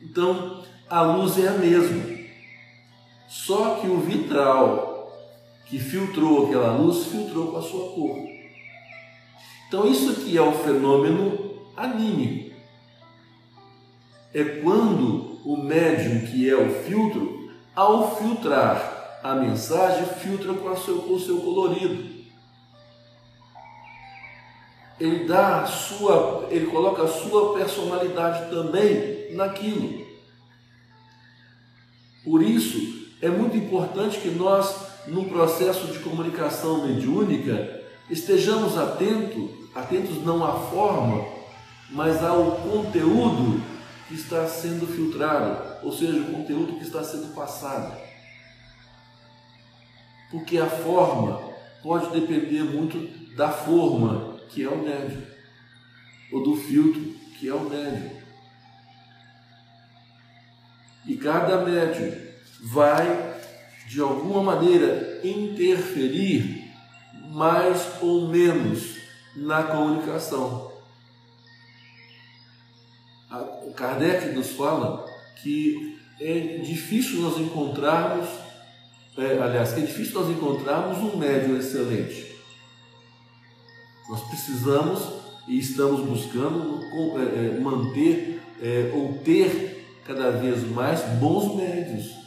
[0.00, 2.21] Então, a luz é a mesma.
[3.32, 5.10] Só que o vitral
[5.64, 8.18] que filtrou aquela luz filtrou com a sua cor.
[9.66, 12.54] Então, isso aqui é o fenômeno anímico.
[14.34, 20.98] É quando o médium, que é o filtro, ao filtrar a mensagem, filtra com, seu,
[20.98, 22.12] com o seu colorido.
[25.00, 30.06] Ele dá sua, ele coloca a sua personalidade também naquilo.
[32.22, 34.74] Por isso, é muito importante que nós,
[35.06, 37.80] no processo de comunicação mediúnica,
[38.10, 41.24] estejamos atentos, atentos não à forma,
[41.90, 43.62] mas ao conteúdo
[44.08, 47.96] que está sendo filtrado, ou seja, o conteúdo que está sendo passado.
[50.28, 51.40] Porque a forma
[51.80, 52.98] pode depender muito
[53.36, 55.24] da forma, que é o médio,
[56.32, 57.00] ou do filtro,
[57.38, 58.10] que é o médio.
[61.06, 62.21] E cada médio
[62.62, 63.40] vai,
[63.88, 66.70] de alguma maneira, interferir
[67.32, 68.98] mais ou menos
[69.34, 70.70] na comunicação.
[73.66, 75.04] O Kardec nos fala
[75.42, 78.28] que é difícil nós encontrarmos,
[79.18, 82.36] é, aliás, que é difícil nós encontrarmos um médium excelente.
[84.08, 85.02] Nós precisamos
[85.48, 86.80] e estamos buscando
[87.18, 92.21] é, é, manter é, ou ter cada vez mais bons médios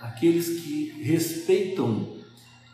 [0.00, 2.16] aqueles que respeitam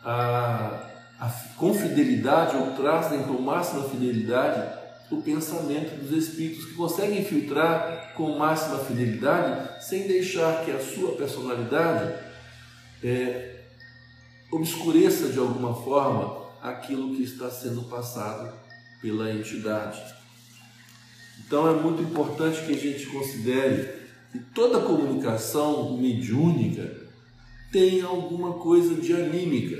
[0.03, 4.75] a, a, com fidelidade ou trazem com máxima fidelidade
[5.11, 11.15] o pensamento dos espíritos, que conseguem filtrar com máxima fidelidade sem deixar que a sua
[11.15, 12.15] personalidade
[13.03, 13.61] é,
[14.51, 18.51] obscureça de alguma forma aquilo que está sendo passado
[19.01, 20.01] pela entidade.
[21.45, 27.04] Então é muito importante que a gente considere que toda comunicação mediúnica
[27.75, 29.75] tem alguma coisa de anímica.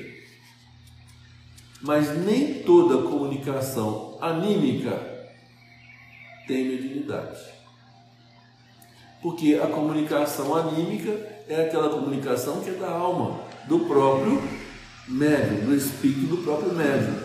[1.81, 4.99] Mas nem toda comunicação anímica
[6.45, 7.39] tem mediunidade.
[9.21, 11.09] Porque a comunicação anímica
[11.47, 14.43] é aquela comunicação que é da alma, do próprio
[15.07, 17.15] médium, do espírito do próprio médium.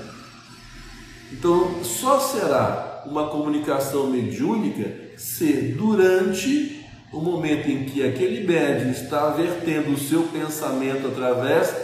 [1.32, 6.79] Então, só será uma comunicação mediúnica se durante
[7.12, 11.74] o momento em que aquele médium está vertendo o seu pensamento através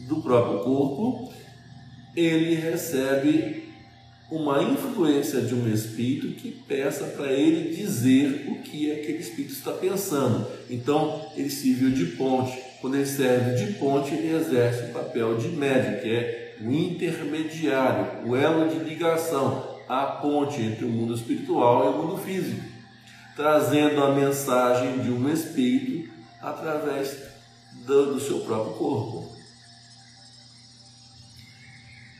[0.00, 1.32] do próprio corpo,
[2.16, 3.64] ele recebe
[4.28, 9.70] uma influência de um espírito que peça para ele dizer o que aquele espírito está
[9.70, 10.48] pensando.
[10.68, 12.58] Então, ele serviu de ponte.
[12.80, 18.28] Quando ele serve de ponte, ele exerce o papel de médium, que é o intermediário,
[18.28, 22.75] o elo de ligação, a ponte entre o mundo espiritual e o mundo físico
[23.36, 26.10] trazendo a mensagem de um espírito
[26.40, 27.16] através
[27.84, 29.36] do, seu próprio corpo.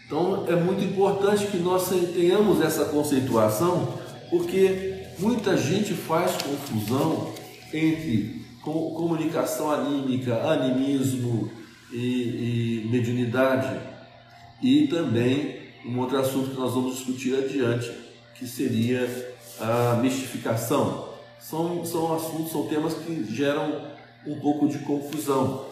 [0.07, 3.99] Então é muito importante que nós tenhamos essa conceituação,
[4.31, 7.35] porque muita gente faz confusão
[7.73, 11.51] entre comunicação anímica, animismo
[11.93, 13.81] e, e mediunidade
[14.63, 17.91] e também um outro assunto que nós vamos discutir adiante,
[18.35, 21.06] que seria a mistificação.
[21.49, 23.93] São, são assuntos, são temas que geram
[24.27, 25.65] um pouco de confusão.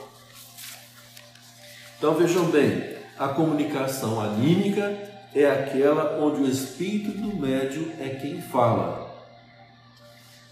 [1.99, 4.97] Então vejam bem, a comunicação anímica
[5.35, 9.27] é aquela onde o espírito do médium é quem fala.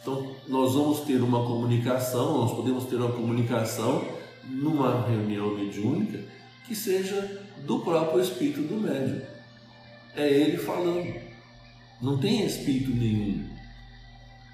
[0.01, 4.05] Então nós vamos ter uma comunicação, nós podemos ter uma comunicação
[4.45, 6.18] numa reunião mediúnica
[6.66, 9.23] que seja do próprio espírito do médium.
[10.16, 11.14] É ele falando.
[12.01, 13.51] Não tem espírito nenhum.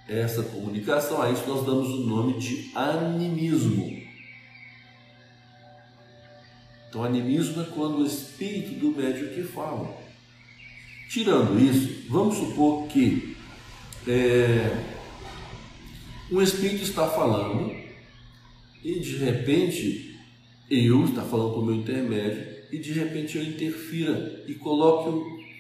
[0.09, 4.03] Essa comunicação, a isso nós damos o nome de animismo.
[6.89, 9.95] Então, animismo é quando o espírito do médium que fala.
[11.11, 13.37] Tirando isso, vamos supor que
[14.07, 14.85] é,
[16.31, 17.75] um espírito está falando
[18.83, 20.19] e de repente
[20.71, 25.09] eu está falando por meu intermédio e de repente eu interfira e coloque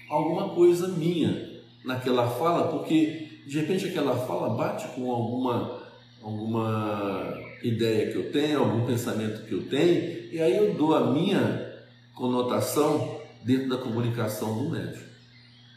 [0.08, 5.82] alguma coisa minha naquela fala, porque de repente aquela fala bate com alguma
[6.22, 11.10] alguma ideia que eu tenho, algum pensamento que eu tenho, e aí eu dou a
[11.10, 11.74] minha
[12.14, 15.02] conotação dentro da comunicação do médium.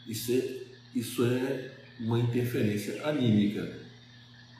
[0.06, 3.80] Isso é, isso é uma interferência anímica.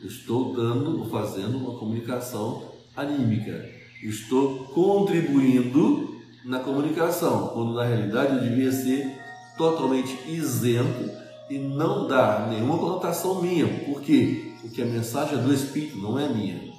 [0.01, 3.69] Eu estou dando, fazendo uma comunicação anímica.
[4.03, 9.19] Estou contribuindo na comunicação, quando na realidade eu devia ser
[9.59, 11.22] totalmente isento
[11.53, 13.67] e não dar nenhuma conotação minha.
[13.85, 14.55] Por quê?
[14.61, 16.73] Porque a mensagem é do Espírito, não é minha.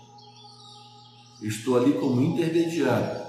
[1.41, 3.21] Estou ali como intermediário,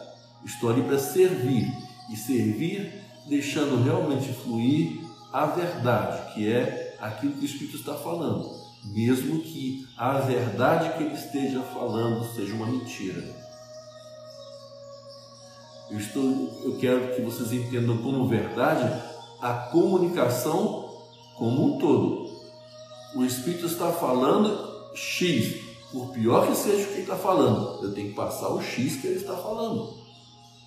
[0.45, 1.67] estou ali para servir
[2.11, 5.01] e servir deixando realmente fluir
[5.33, 11.05] a verdade, que é aquilo que o Espírito está falando mesmo que a verdade que
[11.05, 13.25] ele esteja falando seja uma mentira.
[15.91, 19.03] Eu, estou, eu quero que vocês entendam como verdade
[19.41, 20.84] a comunicação
[21.37, 22.31] como um todo.
[23.17, 25.57] O Espírito está falando X,
[25.93, 28.97] por pior que seja o que ele está falando, eu tenho que passar o X
[28.97, 29.95] que ele está falando,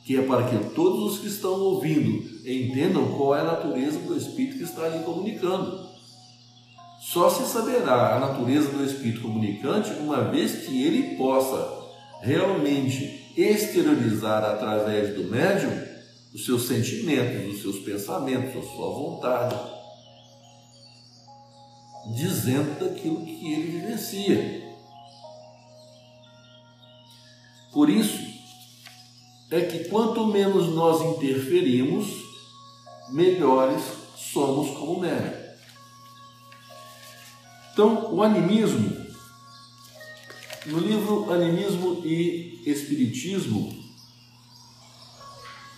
[0.05, 4.15] que é para que todos os que estão ouvindo entendam qual é a natureza do
[4.15, 5.87] Espírito que está ali comunicando.
[6.99, 11.85] Só se saberá a natureza do espírito comunicante uma vez que ele possa
[12.21, 15.71] realmente exteriorizar através do médium
[16.33, 19.55] os seus sentimentos, os seus pensamentos, a sua vontade,
[22.13, 24.67] dizendo daquilo que ele vivencia.
[27.71, 28.27] Por isso
[29.51, 32.07] é que quanto menos nós interferimos,
[33.09, 33.81] melhores
[34.15, 35.47] somos como médium.
[37.71, 39.05] Então, o animismo,
[40.65, 43.71] no livro Animismo e Espiritismo,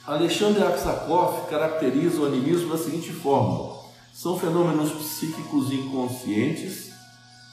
[0.07, 3.78] Alexandre Aksakov caracteriza o animismo da seguinte forma:
[4.21, 6.91] são fenômenos psíquicos inconscientes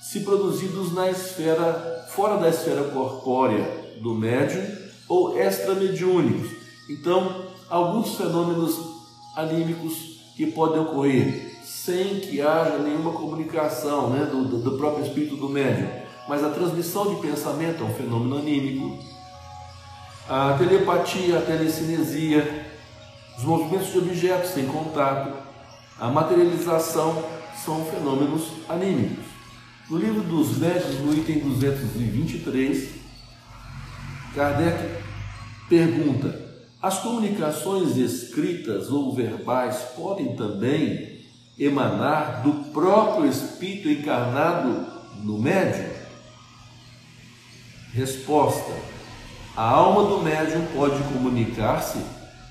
[0.02, 4.66] se produzidos na esfera fora da esfera corpórea do médium
[5.08, 6.50] ou extramediúnicos.
[6.90, 8.80] Então, alguns fenômenos
[9.36, 9.94] anímicos
[10.36, 15.88] que podem ocorrer sem que haja nenhuma comunicação né, do, do, próprio espírito do médium.
[16.28, 18.98] Mas a transmissão de pensamento é um fenômeno anímico.
[20.28, 22.66] A telepatia, a telecinesia,
[23.38, 25.45] os movimentos de objetos sem contato,
[25.98, 27.24] a materialização
[27.64, 29.24] são fenômenos anímicos.
[29.88, 32.90] No livro dos Védios, no item 223,
[34.34, 35.02] Kardec
[35.68, 36.46] pergunta:
[36.82, 41.20] as comunicações escritas ou verbais podem também
[41.58, 44.86] emanar do próprio Espírito encarnado
[45.22, 45.88] no médium?
[47.94, 48.72] Resposta:
[49.56, 51.98] A alma do médium pode comunicar-se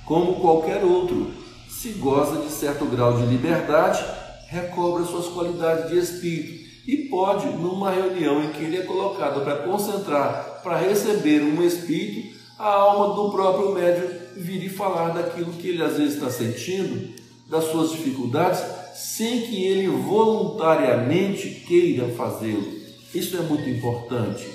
[0.05, 1.44] como qualquer outro,
[1.85, 4.03] se goza de certo grau de liberdade,
[4.47, 9.57] recobra suas qualidades de espírito e pode, numa reunião em que ele é colocado para
[9.57, 15.67] concentrar, para receber um espírito, a alma do próprio médium vir e falar daquilo que
[15.67, 17.13] ele às vezes está sentindo,
[17.47, 18.63] das suas dificuldades,
[18.95, 22.65] sem que ele voluntariamente queira fazê-lo.
[23.13, 24.49] Isso é muito importante,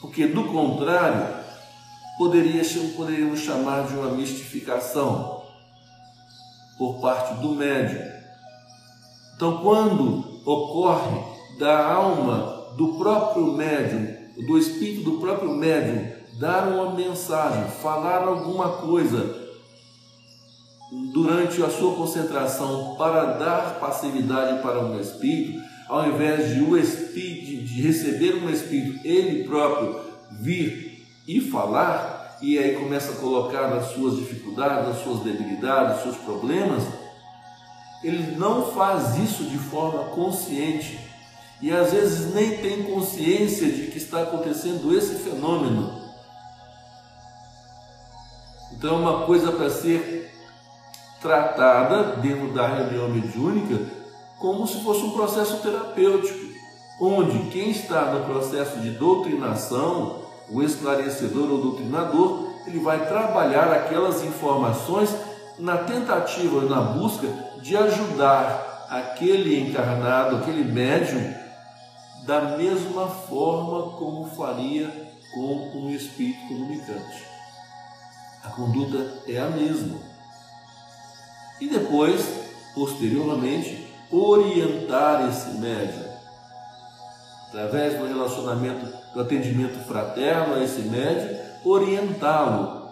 [0.00, 1.26] porque do contrário,
[2.16, 5.39] poderíamos chamar de uma mistificação
[6.80, 8.00] por parte do médium.
[9.36, 11.20] Então, quando ocorre
[11.58, 14.16] da alma do próprio médium,
[14.46, 19.50] do espírito do próprio médium, dar uma mensagem, falar alguma coisa
[21.12, 27.62] durante a sua concentração para dar passividade para um espírito, ao invés de o espírito
[27.62, 30.00] de receber um espírito ele próprio
[30.40, 36.02] vir e falar, e aí começa a colocar as suas dificuldades, as suas debilidades, os
[36.02, 36.84] seus problemas,
[38.02, 40.98] ele não faz isso de forma consciente
[41.60, 46.00] e às vezes nem tem consciência de que está acontecendo esse fenômeno.
[48.72, 50.32] Então, é uma coisa para ser
[51.20, 54.00] tratada dentro da reunião mediúnica
[54.38, 56.38] como se fosse um processo terapêutico,
[56.98, 60.19] onde quem está no processo de doutrinação,
[60.50, 65.14] o esclarecedor ou doutrinador, ele vai trabalhar aquelas informações
[65.58, 67.26] na tentativa, na busca
[67.62, 71.34] de ajudar aquele encarnado, aquele médium,
[72.26, 74.90] da mesma forma como faria
[75.32, 77.24] com um espírito comunicante.
[78.44, 79.98] A conduta é a mesma.
[81.60, 82.24] E depois,
[82.74, 86.09] posteriormente, orientar esse médium
[87.50, 92.90] através do relacionamento, do atendimento fraterno a esse médium, orientá-lo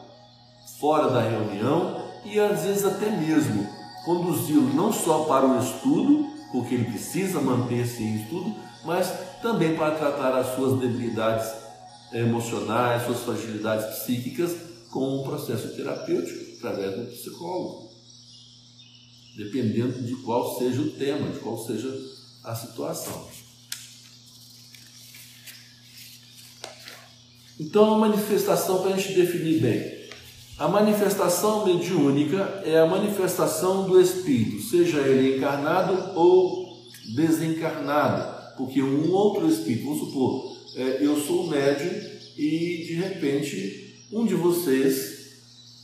[0.80, 3.66] fora da reunião e às vezes até mesmo
[4.04, 8.54] conduzi-lo não só para o estudo, porque ele precisa manter-se em estudo,
[8.84, 11.50] mas também para tratar as suas debilidades
[12.12, 14.56] emocionais, suas fragilidades psíquicas
[14.90, 17.90] com um processo terapêutico através do psicólogo,
[19.36, 21.94] dependendo de qual seja o tema, de qual seja
[22.44, 23.37] a situação.
[27.58, 29.98] Então, a manifestação, para a gente definir bem,
[30.58, 36.68] a manifestação mediúnica é a manifestação do espírito, seja ele encarnado ou
[37.14, 41.92] desencarnado, porque um outro espírito, vamos supor, é, eu sou médium
[42.36, 45.18] e de repente um de vocês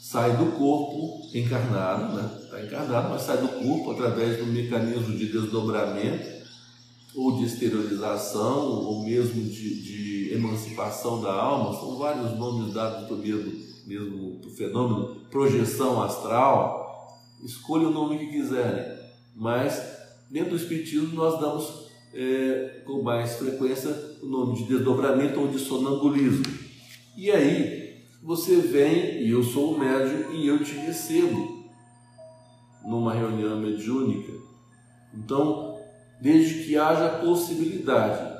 [0.03, 2.31] sai do corpo encarnado, né?
[2.43, 6.34] Está encarnado, mas sai do corpo através do mecanismo de desdobramento
[7.15, 13.17] ou de exteriorização ou mesmo de, de emancipação da alma, são vários nomes dados do
[13.17, 18.99] mesmo mesmo do fenômeno, projeção astral, escolha o nome que quiserem,
[19.37, 19.79] mas
[20.31, 21.85] dentro do Espiritismo nós damos
[22.15, 23.91] é, com mais frequência
[24.23, 26.45] o nome de desdobramento ou de sonambulismo.
[27.17, 31.65] E aí você vem, e eu sou o médium, e eu te recebo
[32.85, 34.33] numa reunião mediúnica.
[35.13, 35.74] Então,
[36.21, 38.35] desde que haja possibilidade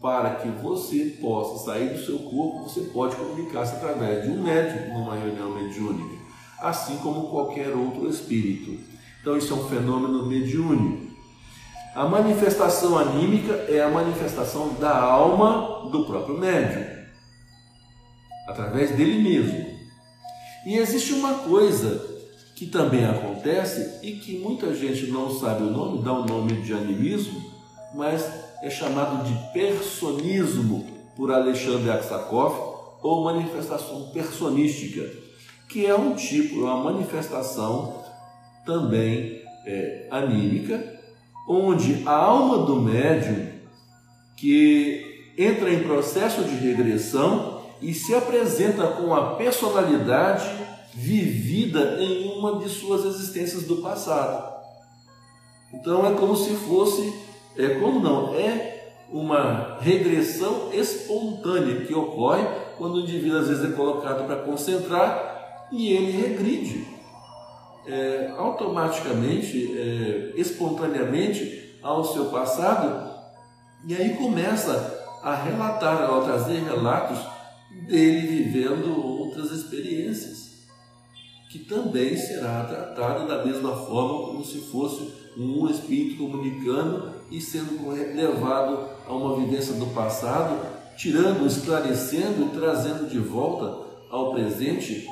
[0.00, 4.98] para que você possa sair do seu corpo, você pode comunicar-se através de um médium
[4.98, 6.16] numa reunião mediúnica,
[6.60, 8.78] assim como qualquer outro espírito.
[9.20, 11.12] Então, isso é um fenômeno mediúnico.
[11.94, 16.84] A manifestação anímica é a manifestação da alma do próprio médium,
[18.48, 19.78] através dele mesmo.
[20.66, 22.11] E existe uma coisa
[22.62, 26.72] que também acontece e que muita gente não sabe o nome, dá o nome de
[26.72, 27.42] animismo,
[27.92, 28.24] mas
[28.62, 30.86] é chamado de personismo
[31.16, 32.54] por Alexandre Aksakov
[33.02, 35.04] ou manifestação personística,
[35.68, 38.00] que é um tipo, é uma manifestação
[38.64, 41.00] também é, anímica,
[41.48, 43.44] onde a alma do médium
[44.36, 50.48] que entra em processo de regressão e se apresenta com a personalidade
[50.94, 54.52] vivida em uma de suas existências do passado.
[55.72, 57.12] Então é como se fosse
[57.56, 58.34] é como não?
[58.34, 62.44] É uma regressão espontânea que ocorre
[62.78, 66.86] quando o indivíduo às vezes é colocado para concentrar e ele regride
[67.86, 73.12] é, automaticamente, é, espontaneamente ao seu passado
[73.86, 77.18] e aí começa a relatar, a trazer relatos
[77.88, 79.91] dele vivendo outras experiências
[81.52, 87.90] que também será tratado da mesma forma como se fosse um espírito comunicando e sendo
[87.90, 95.06] levado a uma vivência do passado, tirando, esclarecendo e trazendo de volta ao presente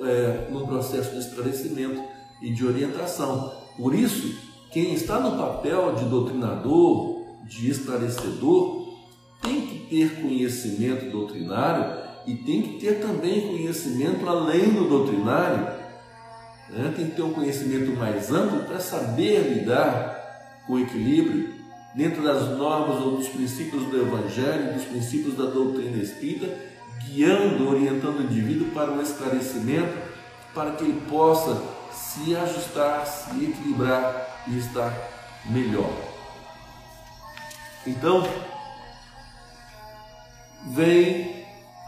[0.00, 2.02] é, no processo de esclarecimento
[2.42, 3.52] e de orientação.
[3.76, 4.36] Por isso,
[4.72, 8.96] quem está no papel de doutrinador, de esclarecedor,
[9.40, 15.66] tem que ter conhecimento doutrinário e tem que ter também conhecimento além do doutrinário.
[16.68, 16.92] Né?
[16.94, 21.54] Tem que ter um conhecimento mais amplo para saber lidar com equilíbrio
[21.94, 26.54] dentro das normas ou dos princípios do Evangelho, dos princípios da doutrina espírita,
[27.06, 29.96] guiando, orientando o indivíduo para o esclarecimento,
[30.52, 34.92] para que ele possa se ajustar, se equilibrar e estar
[35.46, 35.90] melhor.
[37.86, 38.22] Então,
[40.66, 41.37] vem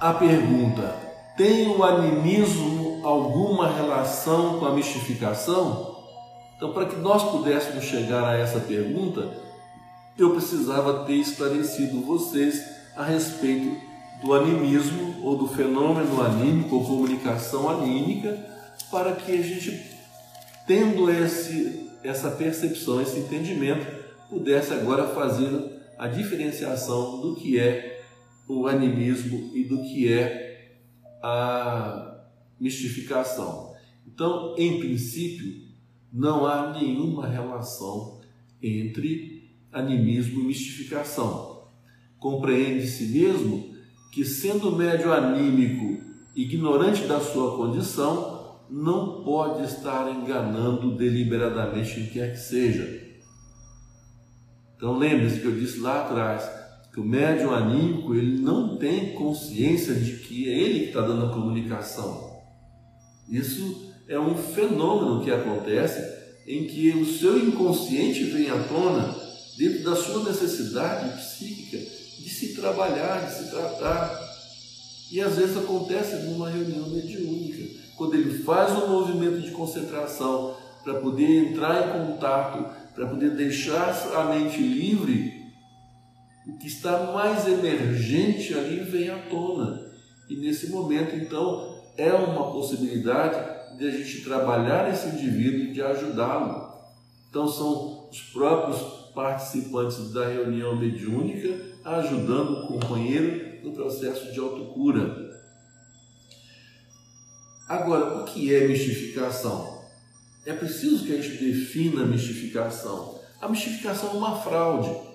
[0.01, 0.97] a pergunta:
[1.37, 5.99] tem o animismo alguma relação com a mistificação?
[6.57, 9.29] Então, para que nós pudéssemos chegar a essa pergunta,
[10.19, 12.63] eu precisava ter esclarecido vocês
[12.97, 13.81] a respeito
[14.23, 18.39] do animismo ou do fenômeno anímico ou comunicação anímica,
[18.91, 19.97] para que a gente,
[20.67, 23.87] tendo esse, essa percepção, esse entendimento,
[24.29, 27.90] pudesse agora fazer a diferenciação do que é
[28.51, 30.81] o animismo e do que é
[31.23, 32.25] a
[32.59, 33.75] mistificação.
[34.07, 35.69] Então, em princípio,
[36.13, 38.21] não há nenhuma relação
[38.61, 41.69] entre animismo e mistificação.
[42.19, 43.73] Compreende-se mesmo
[44.13, 52.33] que, sendo médio anímico, ignorante da sua condição, não pode estar enganando deliberadamente quem quer
[52.33, 53.01] que seja.
[54.77, 56.60] Então lembre-se que eu disse lá atrás
[57.01, 61.33] o médium anímico ele não tem consciência de que é ele que está dando a
[61.33, 62.31] comunicação.
[63.29, 69.17] Isso é um fenômeno que acontece em que o seu inconsciente vem à tona
[69.57, 74.29] dentro da sua necessidade psíquica de se trabalhar, de se tratar.
[75.11, 77.65] E às vezes acontece numa reunião mediúnica,
[77.97, 83.91] quando ele faz um movimento de concentração para poder entrar em contato, para poder deixar
[84.15, 85.40] a mente livre,
[86.51, 89.91] o que está mais emergente ali vem à tona.
[90.29, 95.83] E nesse momento, então, é uma possibilidade de a gente trabalhar esse indivíduo e de
[95.83, 96.71] ajudá-lo.
[97.29, 98.79] Então, são os próprios
[99.15, 105.31] participantes da reunião mediúnica ajudando o companheiro no processo de autocura.
[107.69, 109.81] Agora, o que é mistificação?
[110.45, 113.21] É preciso que a gente defina a mistificação.
[113.41, 115.10] A mistificação é uma fraude,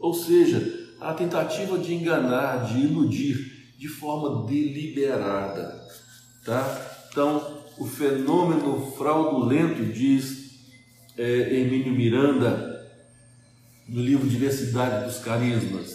[0.00, 5.80] ou seja, a tentativa de enganar, de iludir de forma deliberada.
[6.44, 7.06] Tá?
[7.10, 10.50] Então, o fenômeno fraudulento, diz
[11.16, 12.70] é, Hermínio Miranda,
[13.88, 15.90] no livro Diversidade dos Carismas,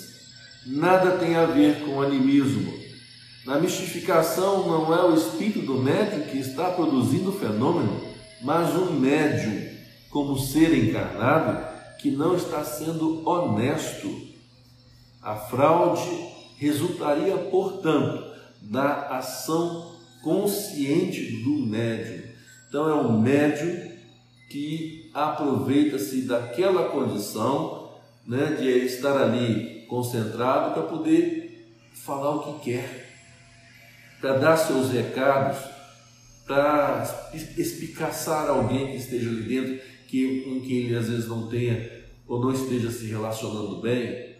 [0.65, 2.73] nada tem a ver com animismo.
[3.45, 8.01] Na mistificação não é o espírito do médium que está produzindo o fenômeno,
[8.41, 9.69] mas um médium,
[10.09, 11.74] como ser encarnado,
[12.05, 14.15] que não está sendo honesto.
[15.23, 16.07] A fraude
[16.55, 18.23] resultaria, portanto,
[18.61, 22.21] da ação consciente do médium.
[22.69, 23.91] Então, é um médium
[24.51, 27.89] que aproveita-se daquela condição
[28.27, 33.17] né, de estar ali concentrado para poder falar o que quer,
[34.21, 35.57] para dar seus recados,
[36.45, 37.03] para
[37.33, 41.94] espicaçar alguém que esteja ali dentro, que, com quem ele às vezes não tenha
[42.27, 44.35] ou não esteja se relacionando bem,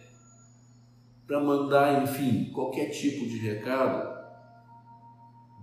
[1.26, 4.16] para mandar, enfim, qualquer tipo de recado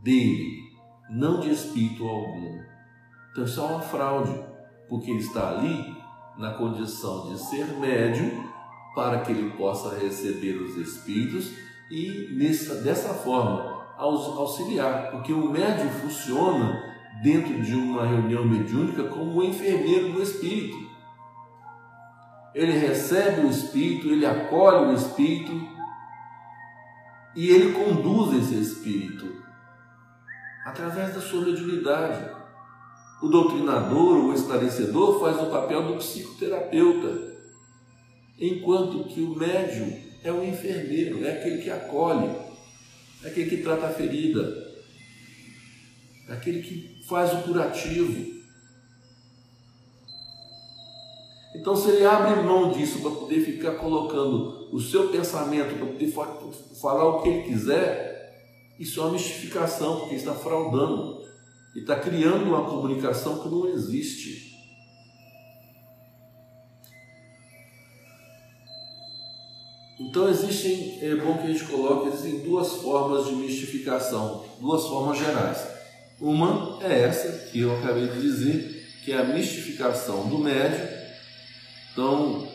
[0.03, 0.61] dele,
[1.09, 2.59] não de espírito algum.
[3.31, 4.43] Então isso é uma fraude,
[4.89, 5.95] porque ele está ali
[6.37, 8.51] na condição de ser médium
[8.93, 11.51] para que ele possa receber os espíritos
[11.89, 19.39] e nessa, dessa forma auxiliar, porque o médium funciona dentro de uma reunião mediúnica como
[19.39, 20.82] um enfermeiro do espírito.
[22.53, 25.51] Ele recebe o espírito, ele acolhe o espírito
[27.35, 29.43] e ele conduz esse espírito
[30.65, 32.31] através da sua mediunidade.
[33.21, 37.33] O doutrinador, o esclarecedor, faz o papel do psicoterapeuta,
[38.37, 42.29] enquanto que o médium é o enfermeiro, é aquele que acolhe,
[43.23, 44.41] é aquele que trata a ferida,
[46.27, 48.42] é aquele que faz o curativo.
[51.63, 56.13] Então, se ele abre mão disso para poder ficar colocando o seu pensamento, para poder
[56.81, 58.35] falar o que ele quiser,
[58.77, 61.21] isso é uma mistificação, porque está fraudando
[61.73, 64.51] e está criando uma comunicação que não existe.
[70.01, 75.17] Então existem, é bom que a gente coloque, existem duas formas de mistificação, duas formas
[75.17, 75.65] gerais.
[76.19, 80.92] Uma é essa que eu acabei de dizer, que é a mistificação do médium.
[81.93, 82.45] Então,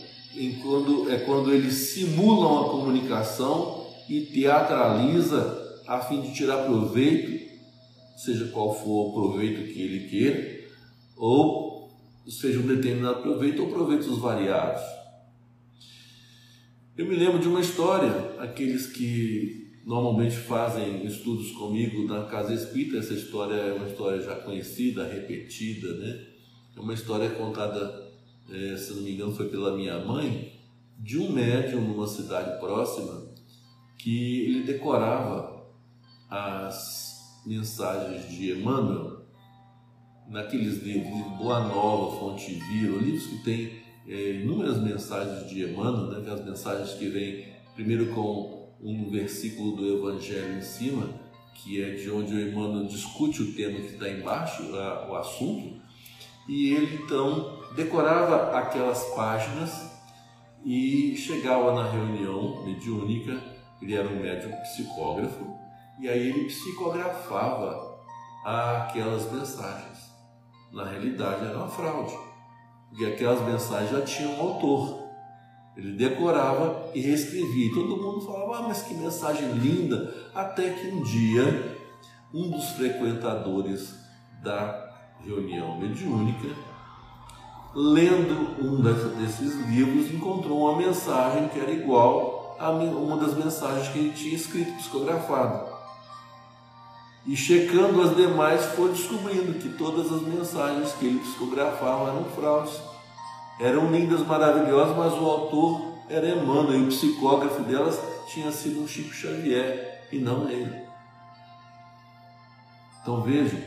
[0.60, 7.48] quando, é quando eles simulam a comunicação e teatraliza a fim de tirar proveito,
[8.16, 10.68] seja qual for o proveito que ele queira,
[11.16, 11.90] ou
[12.28, 14.82] seja um determinado proveito ou proveitos variados.
[16.96, 22.98] Eu me lembro de uma história, aqueles que normalmente fazem estudos comigo na Casa Espírita,
[22.98, 26.26] essa história é uma história já conhecida, repetida, né?
[26.76, 28.07] É uma história contada,
[28.50, 30.52] é, se não me engano, foi pela minha mãe,
[30.98, 33.28] de um médium numa cidade próxima
[33.96, 35.66] que ele decorava
[36.28, 39.22] as mensagens de Emmanuel,
[40.28, 46.18] naqueles livros, Boa Nova, Fonte Viva, livros que têm é, inúmeras mensagens de Emmanuel, né,
[46.18, 51.08] aquelas mensagens que vêm primeiro com um versículo do Evangelho em cima,
[51.54, 55.80] que é de onde o Emmanuel discute o tema que está embaixo, a, o assunto,
[56.48, 59.90] e ele então decorava aquelas páginas
[60.64, 63.40] e chegava na reunião mediúnica,
[63.80, 65.56] ele era um médium psicógrafo,
[66.00, 67.98] e aí ele psicografava
[68.44, 70.12] aquelas mensagens.
[70.72, 72.16] Na realidade era uma fraude,
[72.88, 75.08] porque aquelas mensagens já tinham um autor.
[75.76, 77.66] Ele decorava e reescrevia.
[77.66, 80.12] E todo mundo falava, ah, mas que mensagem linda.
[80.34, 81.76] Até que um dia,
[82.34, 83.94] um dos frequentadores
[84.42, 84.92] da
[85.24, 86.48] reunião mediúnica,
[87.80, 94.00] lendo um desses livros, encontrou uma mensagem que era igual a uma das mensagens que
[94.00, 95.78] ele tinha escrito, psicografado.
[97.24, 102.80] E checando as demais, foi descobrindo que todas as mensagens que ele psicografava eram fraudes.
[103.60, 108.88] Eram lindas, maravilhosas, mas o autor era Emmanuel e o psicógrafo delas tinha sido o
[108.88, 110.82] Chico Xavier e não ele.
[113.02, 113.60] Então vejam,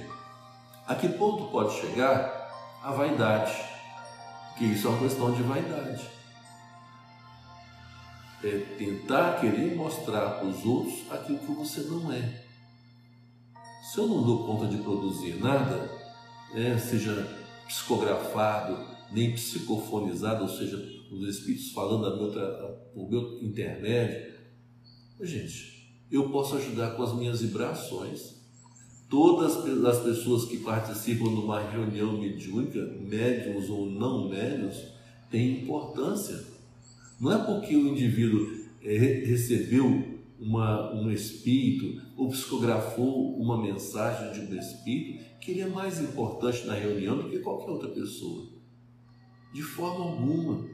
[0.86, 2.50] a que ponto pode chegar
[2.84, 3.71] a vaidade?
[4.58, 6.10] Que isso é uma questão de vaidade.
[8.44, 12.44] É tentar querer mostrar para os outros aquilo que você não é.
[13.92, 15.90] Se eu não dou conta de produzir nada,
[16.54, 17.28] né, seja
[17.68, 20.78] psicografado, nem psicofonizado, ou seja,
[21.12, 22.32] os espíritos falando a meu,
[22.94, 24.34] por meu intermédio,
[25.22, 25.72] gente,
[26.10, 28.41] eu posso ajudar com as minhas vibrações.
[29.12, 34.82] Todas as pessoas que participam de uma reunião mediúnica, médiums ou não médiums,
[35.30, 36.42] têm importância.
[37.20, 38.48] Não é porque o indivíduo
[38.82, 45.68] é, recebeu uma, um espírito ou psicografou uma mensagem de um espírito que ele é
[45.68, 48.48] mais importante na reunião do que qualquer outra pessoa.
[49.52, 50.66] De forma alguma.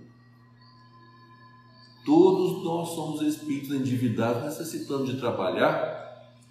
[2.05, 5.97] Todos nós somos espíritos endividados necessitando de trabalhar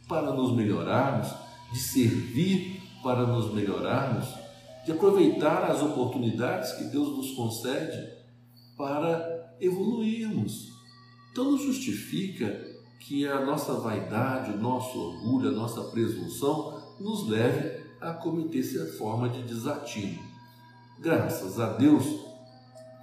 [0.08, 4.28] para nos melhorarmos, de servir para nos melhorarmos,
[4.84, 8.16] de aproveitar as oportunidades que Deus nos concede
[8.76, 10.72] para evoluirmos.
[11.32, 12.64] Então não justifica
[13.00, 18.98] que a nossa vaidade, o nosso orgulho, a nossa presunção nos leve a cometer essa
[18.98, 20.18] forma de desatino.
[20.98, 22.04] Graças a Deus,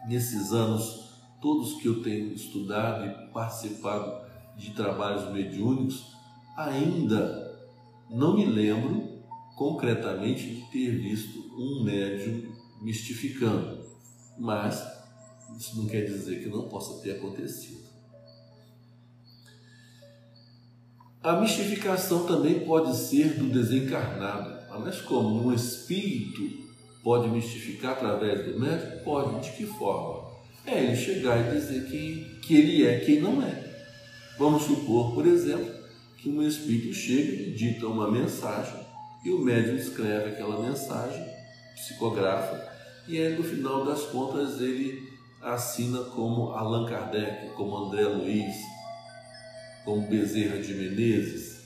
[0.07, 1.03] nesses anos
[1.41, 4.23] todos que eu tenho estudado e participado
[4.55, 6.15] de trabalhos mediúnicos,
[6.55, 7.42] ainda
[8.13, 9.23] não me lembro
[9.57, 13.83] concretamente de ter visto um médium mistificando,
[14.37, 14.81] mas
[15.57, 17.83] isso não quer dizer que não possa ter acontecido.
[21.23, 24.61] A mistificação também pode ser do desencarnado.
[24.83, 25.47] Mas como?
[25.47, 26.67] Um espírito
[27.03, 29.03] pode mistificar através do médico?
[29.05, 29.39] Pode.
[29.41, 30.33] De que forma?
[30.65, 33.63] É ele chegar e dizer que, que ele é quem não é.
[34.37, 35.82] Vamos supor, por exemplo,
[36.23, 38.79] que um espírito chega e dita uma mensagem
[39.25, 41.21] e o médium escreve aquela mensagem,
[41.75, 42.65] psicografa,
[43.09, 45.03] e aí no final das contas ele
[45.41, 48.55] assina como Allan Kardec, como André Luiz,
[49.83, 51.61] como Bezerra de Menezes,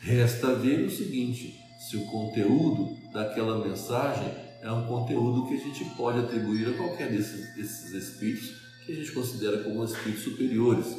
[0.00, 4.28] resta ver o seguinte: se o conteúdo daquela mensagem
[4.60, 8.50] é um conteúdo que a gente pode atribuir a qualquer desses, desses espíritos
[8.84, 10.96] que a gente considera como espíritos superiores.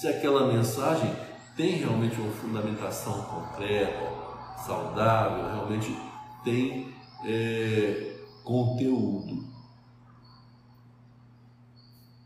[0.00, 1.08] Se aquela mensagem
[1.56, 4.12] tem realmente uma fundamentação concreta,
[4.58, 5.96] saudável, realmente
[6.44, 6.94] tem
[7.24, 9.46] é, conteúdo.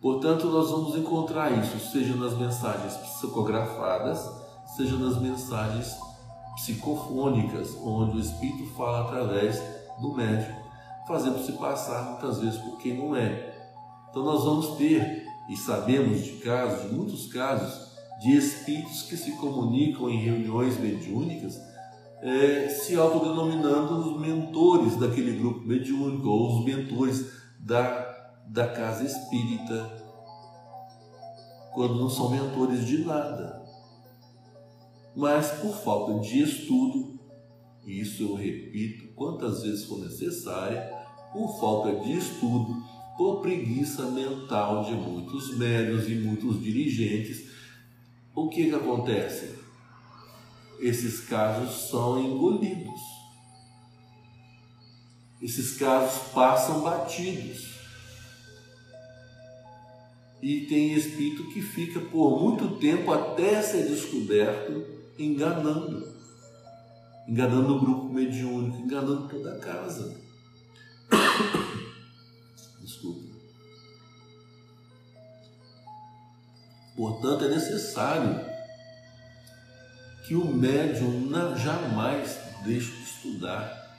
[0.00, 4.28] Portanto, nós vamos encontrar isso, seja nas mensagens psicografadas,
[4.76, 5.94] seja nas mensagens
[6.56, 9.62] psicofônicas, onde o espírito fala através
[10.00, 10.58] do médico,
[11.06, 13.54] fazendo-se passar muitas vezes por quem não é.
[14.10, 17.89] Então, nós vamos ter, e sabemos de casos, de muitos casos,
[18.20, 21.60] de espíritos que se comunicam em reuniões mediúnicas,
[22.22, 28.10] é, se autodenominando os mentores daquele grupo mediúnico, ou os mentores da
[28.50, 29.88] da casa espírita,
[31.72, 33.64] quando não são mentores de nada.
[35.14, 37.20] Mas por falta de estudo,
[37.86, 40.82] e isso eu repito quantas vezes for necessária,
[41.32, 42.74] por falta de estudo,
[43.16, 47.49] por preguiça mental de muitos médios e muitos dirigentes,
[48.34, 49.58] o que, que acontece?
[50.78, 53.00] Esses casos são engolidos.
[55.42, 57.78] Esses casos passam batidos.
[60.42, 64.86] E tem espírito que fica por muito tempo até ser descoberto
[65.18, 66.08] enganando.
[67.28, 70.18] enganando o grupo mediúnico, enganando toda a casa.
[72.80, 73.29] Desculpa.
[77.00, 78.44] Portanto, é necessário
[80.28, 83.96] que o médium jamais deixe de estudar.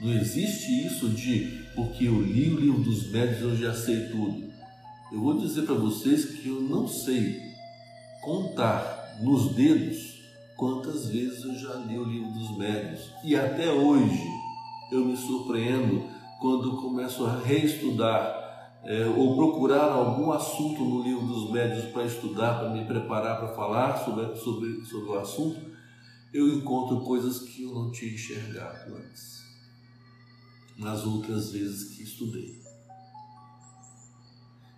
[0.00, 4.52] Não existe isso de porque eu li o livro dos médios eu já sei tudo.
[5.12, 7.40] Eu vou dizer para vocês que eu não sei
[8.20, 10.20] contar nos dedos
[10.56, 13.12] quantas vezes eu já li o livro dos médios.
[13.22, 14.26] E até hoje
[14.90, 18.41] eu me surpreendo quando começo a reestudar
[18.84, 23.54] é, ou procurar algum assunto no livro dos médios para estudar, para me preparar para
[23.54, 25.60] falar sobre, sobre, sobre o assunto,
[26.32, 29.42] eu encontro coisas que eu não tinha enxergado antes,
[30.76, 32.60] nas outras vezes que estudei.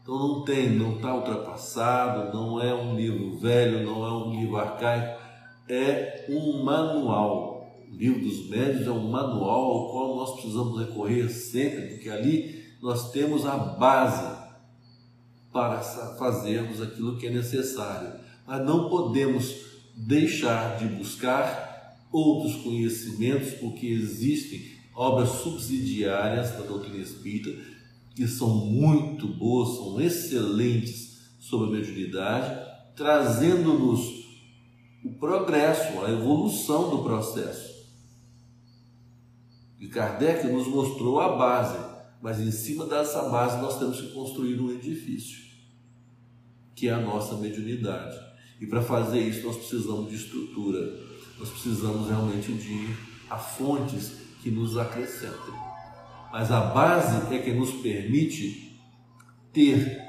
[0.03, 4.59] Então não tem, não está ultrapassado, não é um livro velho, não é um livro
[4.59, 5.19] arcaico,
[5.67, 7.55] é um manual.
[7.91, 12.64] O livro dos médios é um manual ao qual nós precisamos recorrer sempre, porque ali
[12.85, 14.45] nós temos a base
[15.51, 15.81] para
[16.19, 18.21] fazermos aquilo que é necessário.
[18.47, 19.57] Mas não podemos
[19.97, 27.59] deixar de buscar outros conhecimentos, porque existem obras subsidiárias da doutrina espírita
[28.15, 32.55] que são muito boas, são excelentes sobre a mediunidade,
[32.95, 34.27] trazendo-nos
[35.03, 37.73] o progresso, a evolução do processo.
[39.81, 41.94] E Kardec nos mostrou a base
[42.25, 45.45] mas em cima dessa base nós temos que construir um edifício,
[46.75, 48.19] que é a nossa mediunidade.
[48.59, 50.81] E para fazer isso nós precisamos de estrutura,
[51.39, 52.97] nós precisamos realmente de ir
[53.29, 54.13] a fontes
[54.43, 55.53] que nos acrescentem.
[56.33, 58.81] Mas a base é que nos permite
[59.53, 60.01] ter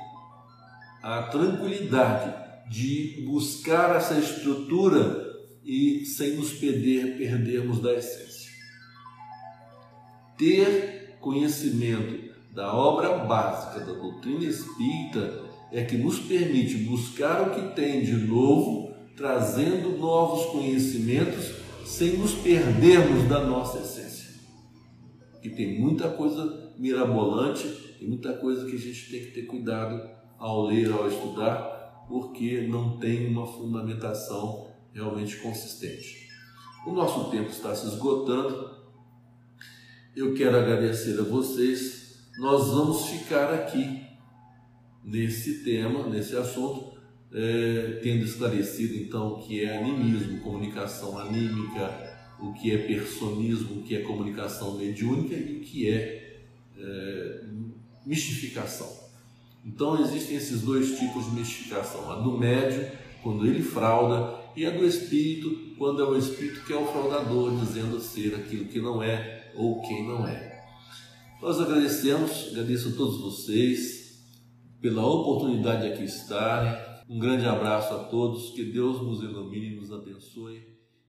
[1.04, 2.34] a tranquilidade
[2.72, 5.36] de buscar essa estrutura
[5.66, 8.52] e sem nos perder, perdermos da essência.
[10.38, 10.95] Ter
[11.26, 18.04] conhecimento da obra básica da doutrina espírita é que nos permite buscar o que tem
[18.04, 21.52] de novo, trazendo novos conhecimentos
[21.84, 24.36] sem nos perdermos da nossa essência.
[25.44, 27.68] E tem muita coisa mirabolante,
[27.98, 30.00] tem muita coisa que a gente tem que ter cuidado
[30.38, 36.30] ao ler, ao estudar, porque não tem uma fundamentação realmente consistente.
[36.86, 38.75] O nosso tempo está se esgotando,
[40.16, 42.30] eu quero agradecer a vocês.
[42.38, 44.02] Nós vamos ficar aqui
[45.04, 46.96] nesse tema, nesse assunto,
[47.34, 53.84] é, tendo esclarecido então o que é animismo, comunicação anímica, o que é personismo, o
[53.84, 56.40] que é comunicação mediúnica e o que é,
[56.78, 57.44] é
[58.06, 59.06] mistificação.
[59.66, 62.86] Então existem esses dois tipos de mistificação: a do médium,
[63.22, 67.60] quando ele frauda, e a do espírito, quando é o espírito que é o fraudador,
[67.60, 70.64] dizendo ser aquilo que não é ou quem não é.
[71.42, 74.24] Nós agradecemos, agradeço a todos vocês
[74.82, 76.74] pela oportunidade de aqui estarem.
[77.10, 80.75] Um grande abraço a todos, que Deus nos ilumine e nos abençoe.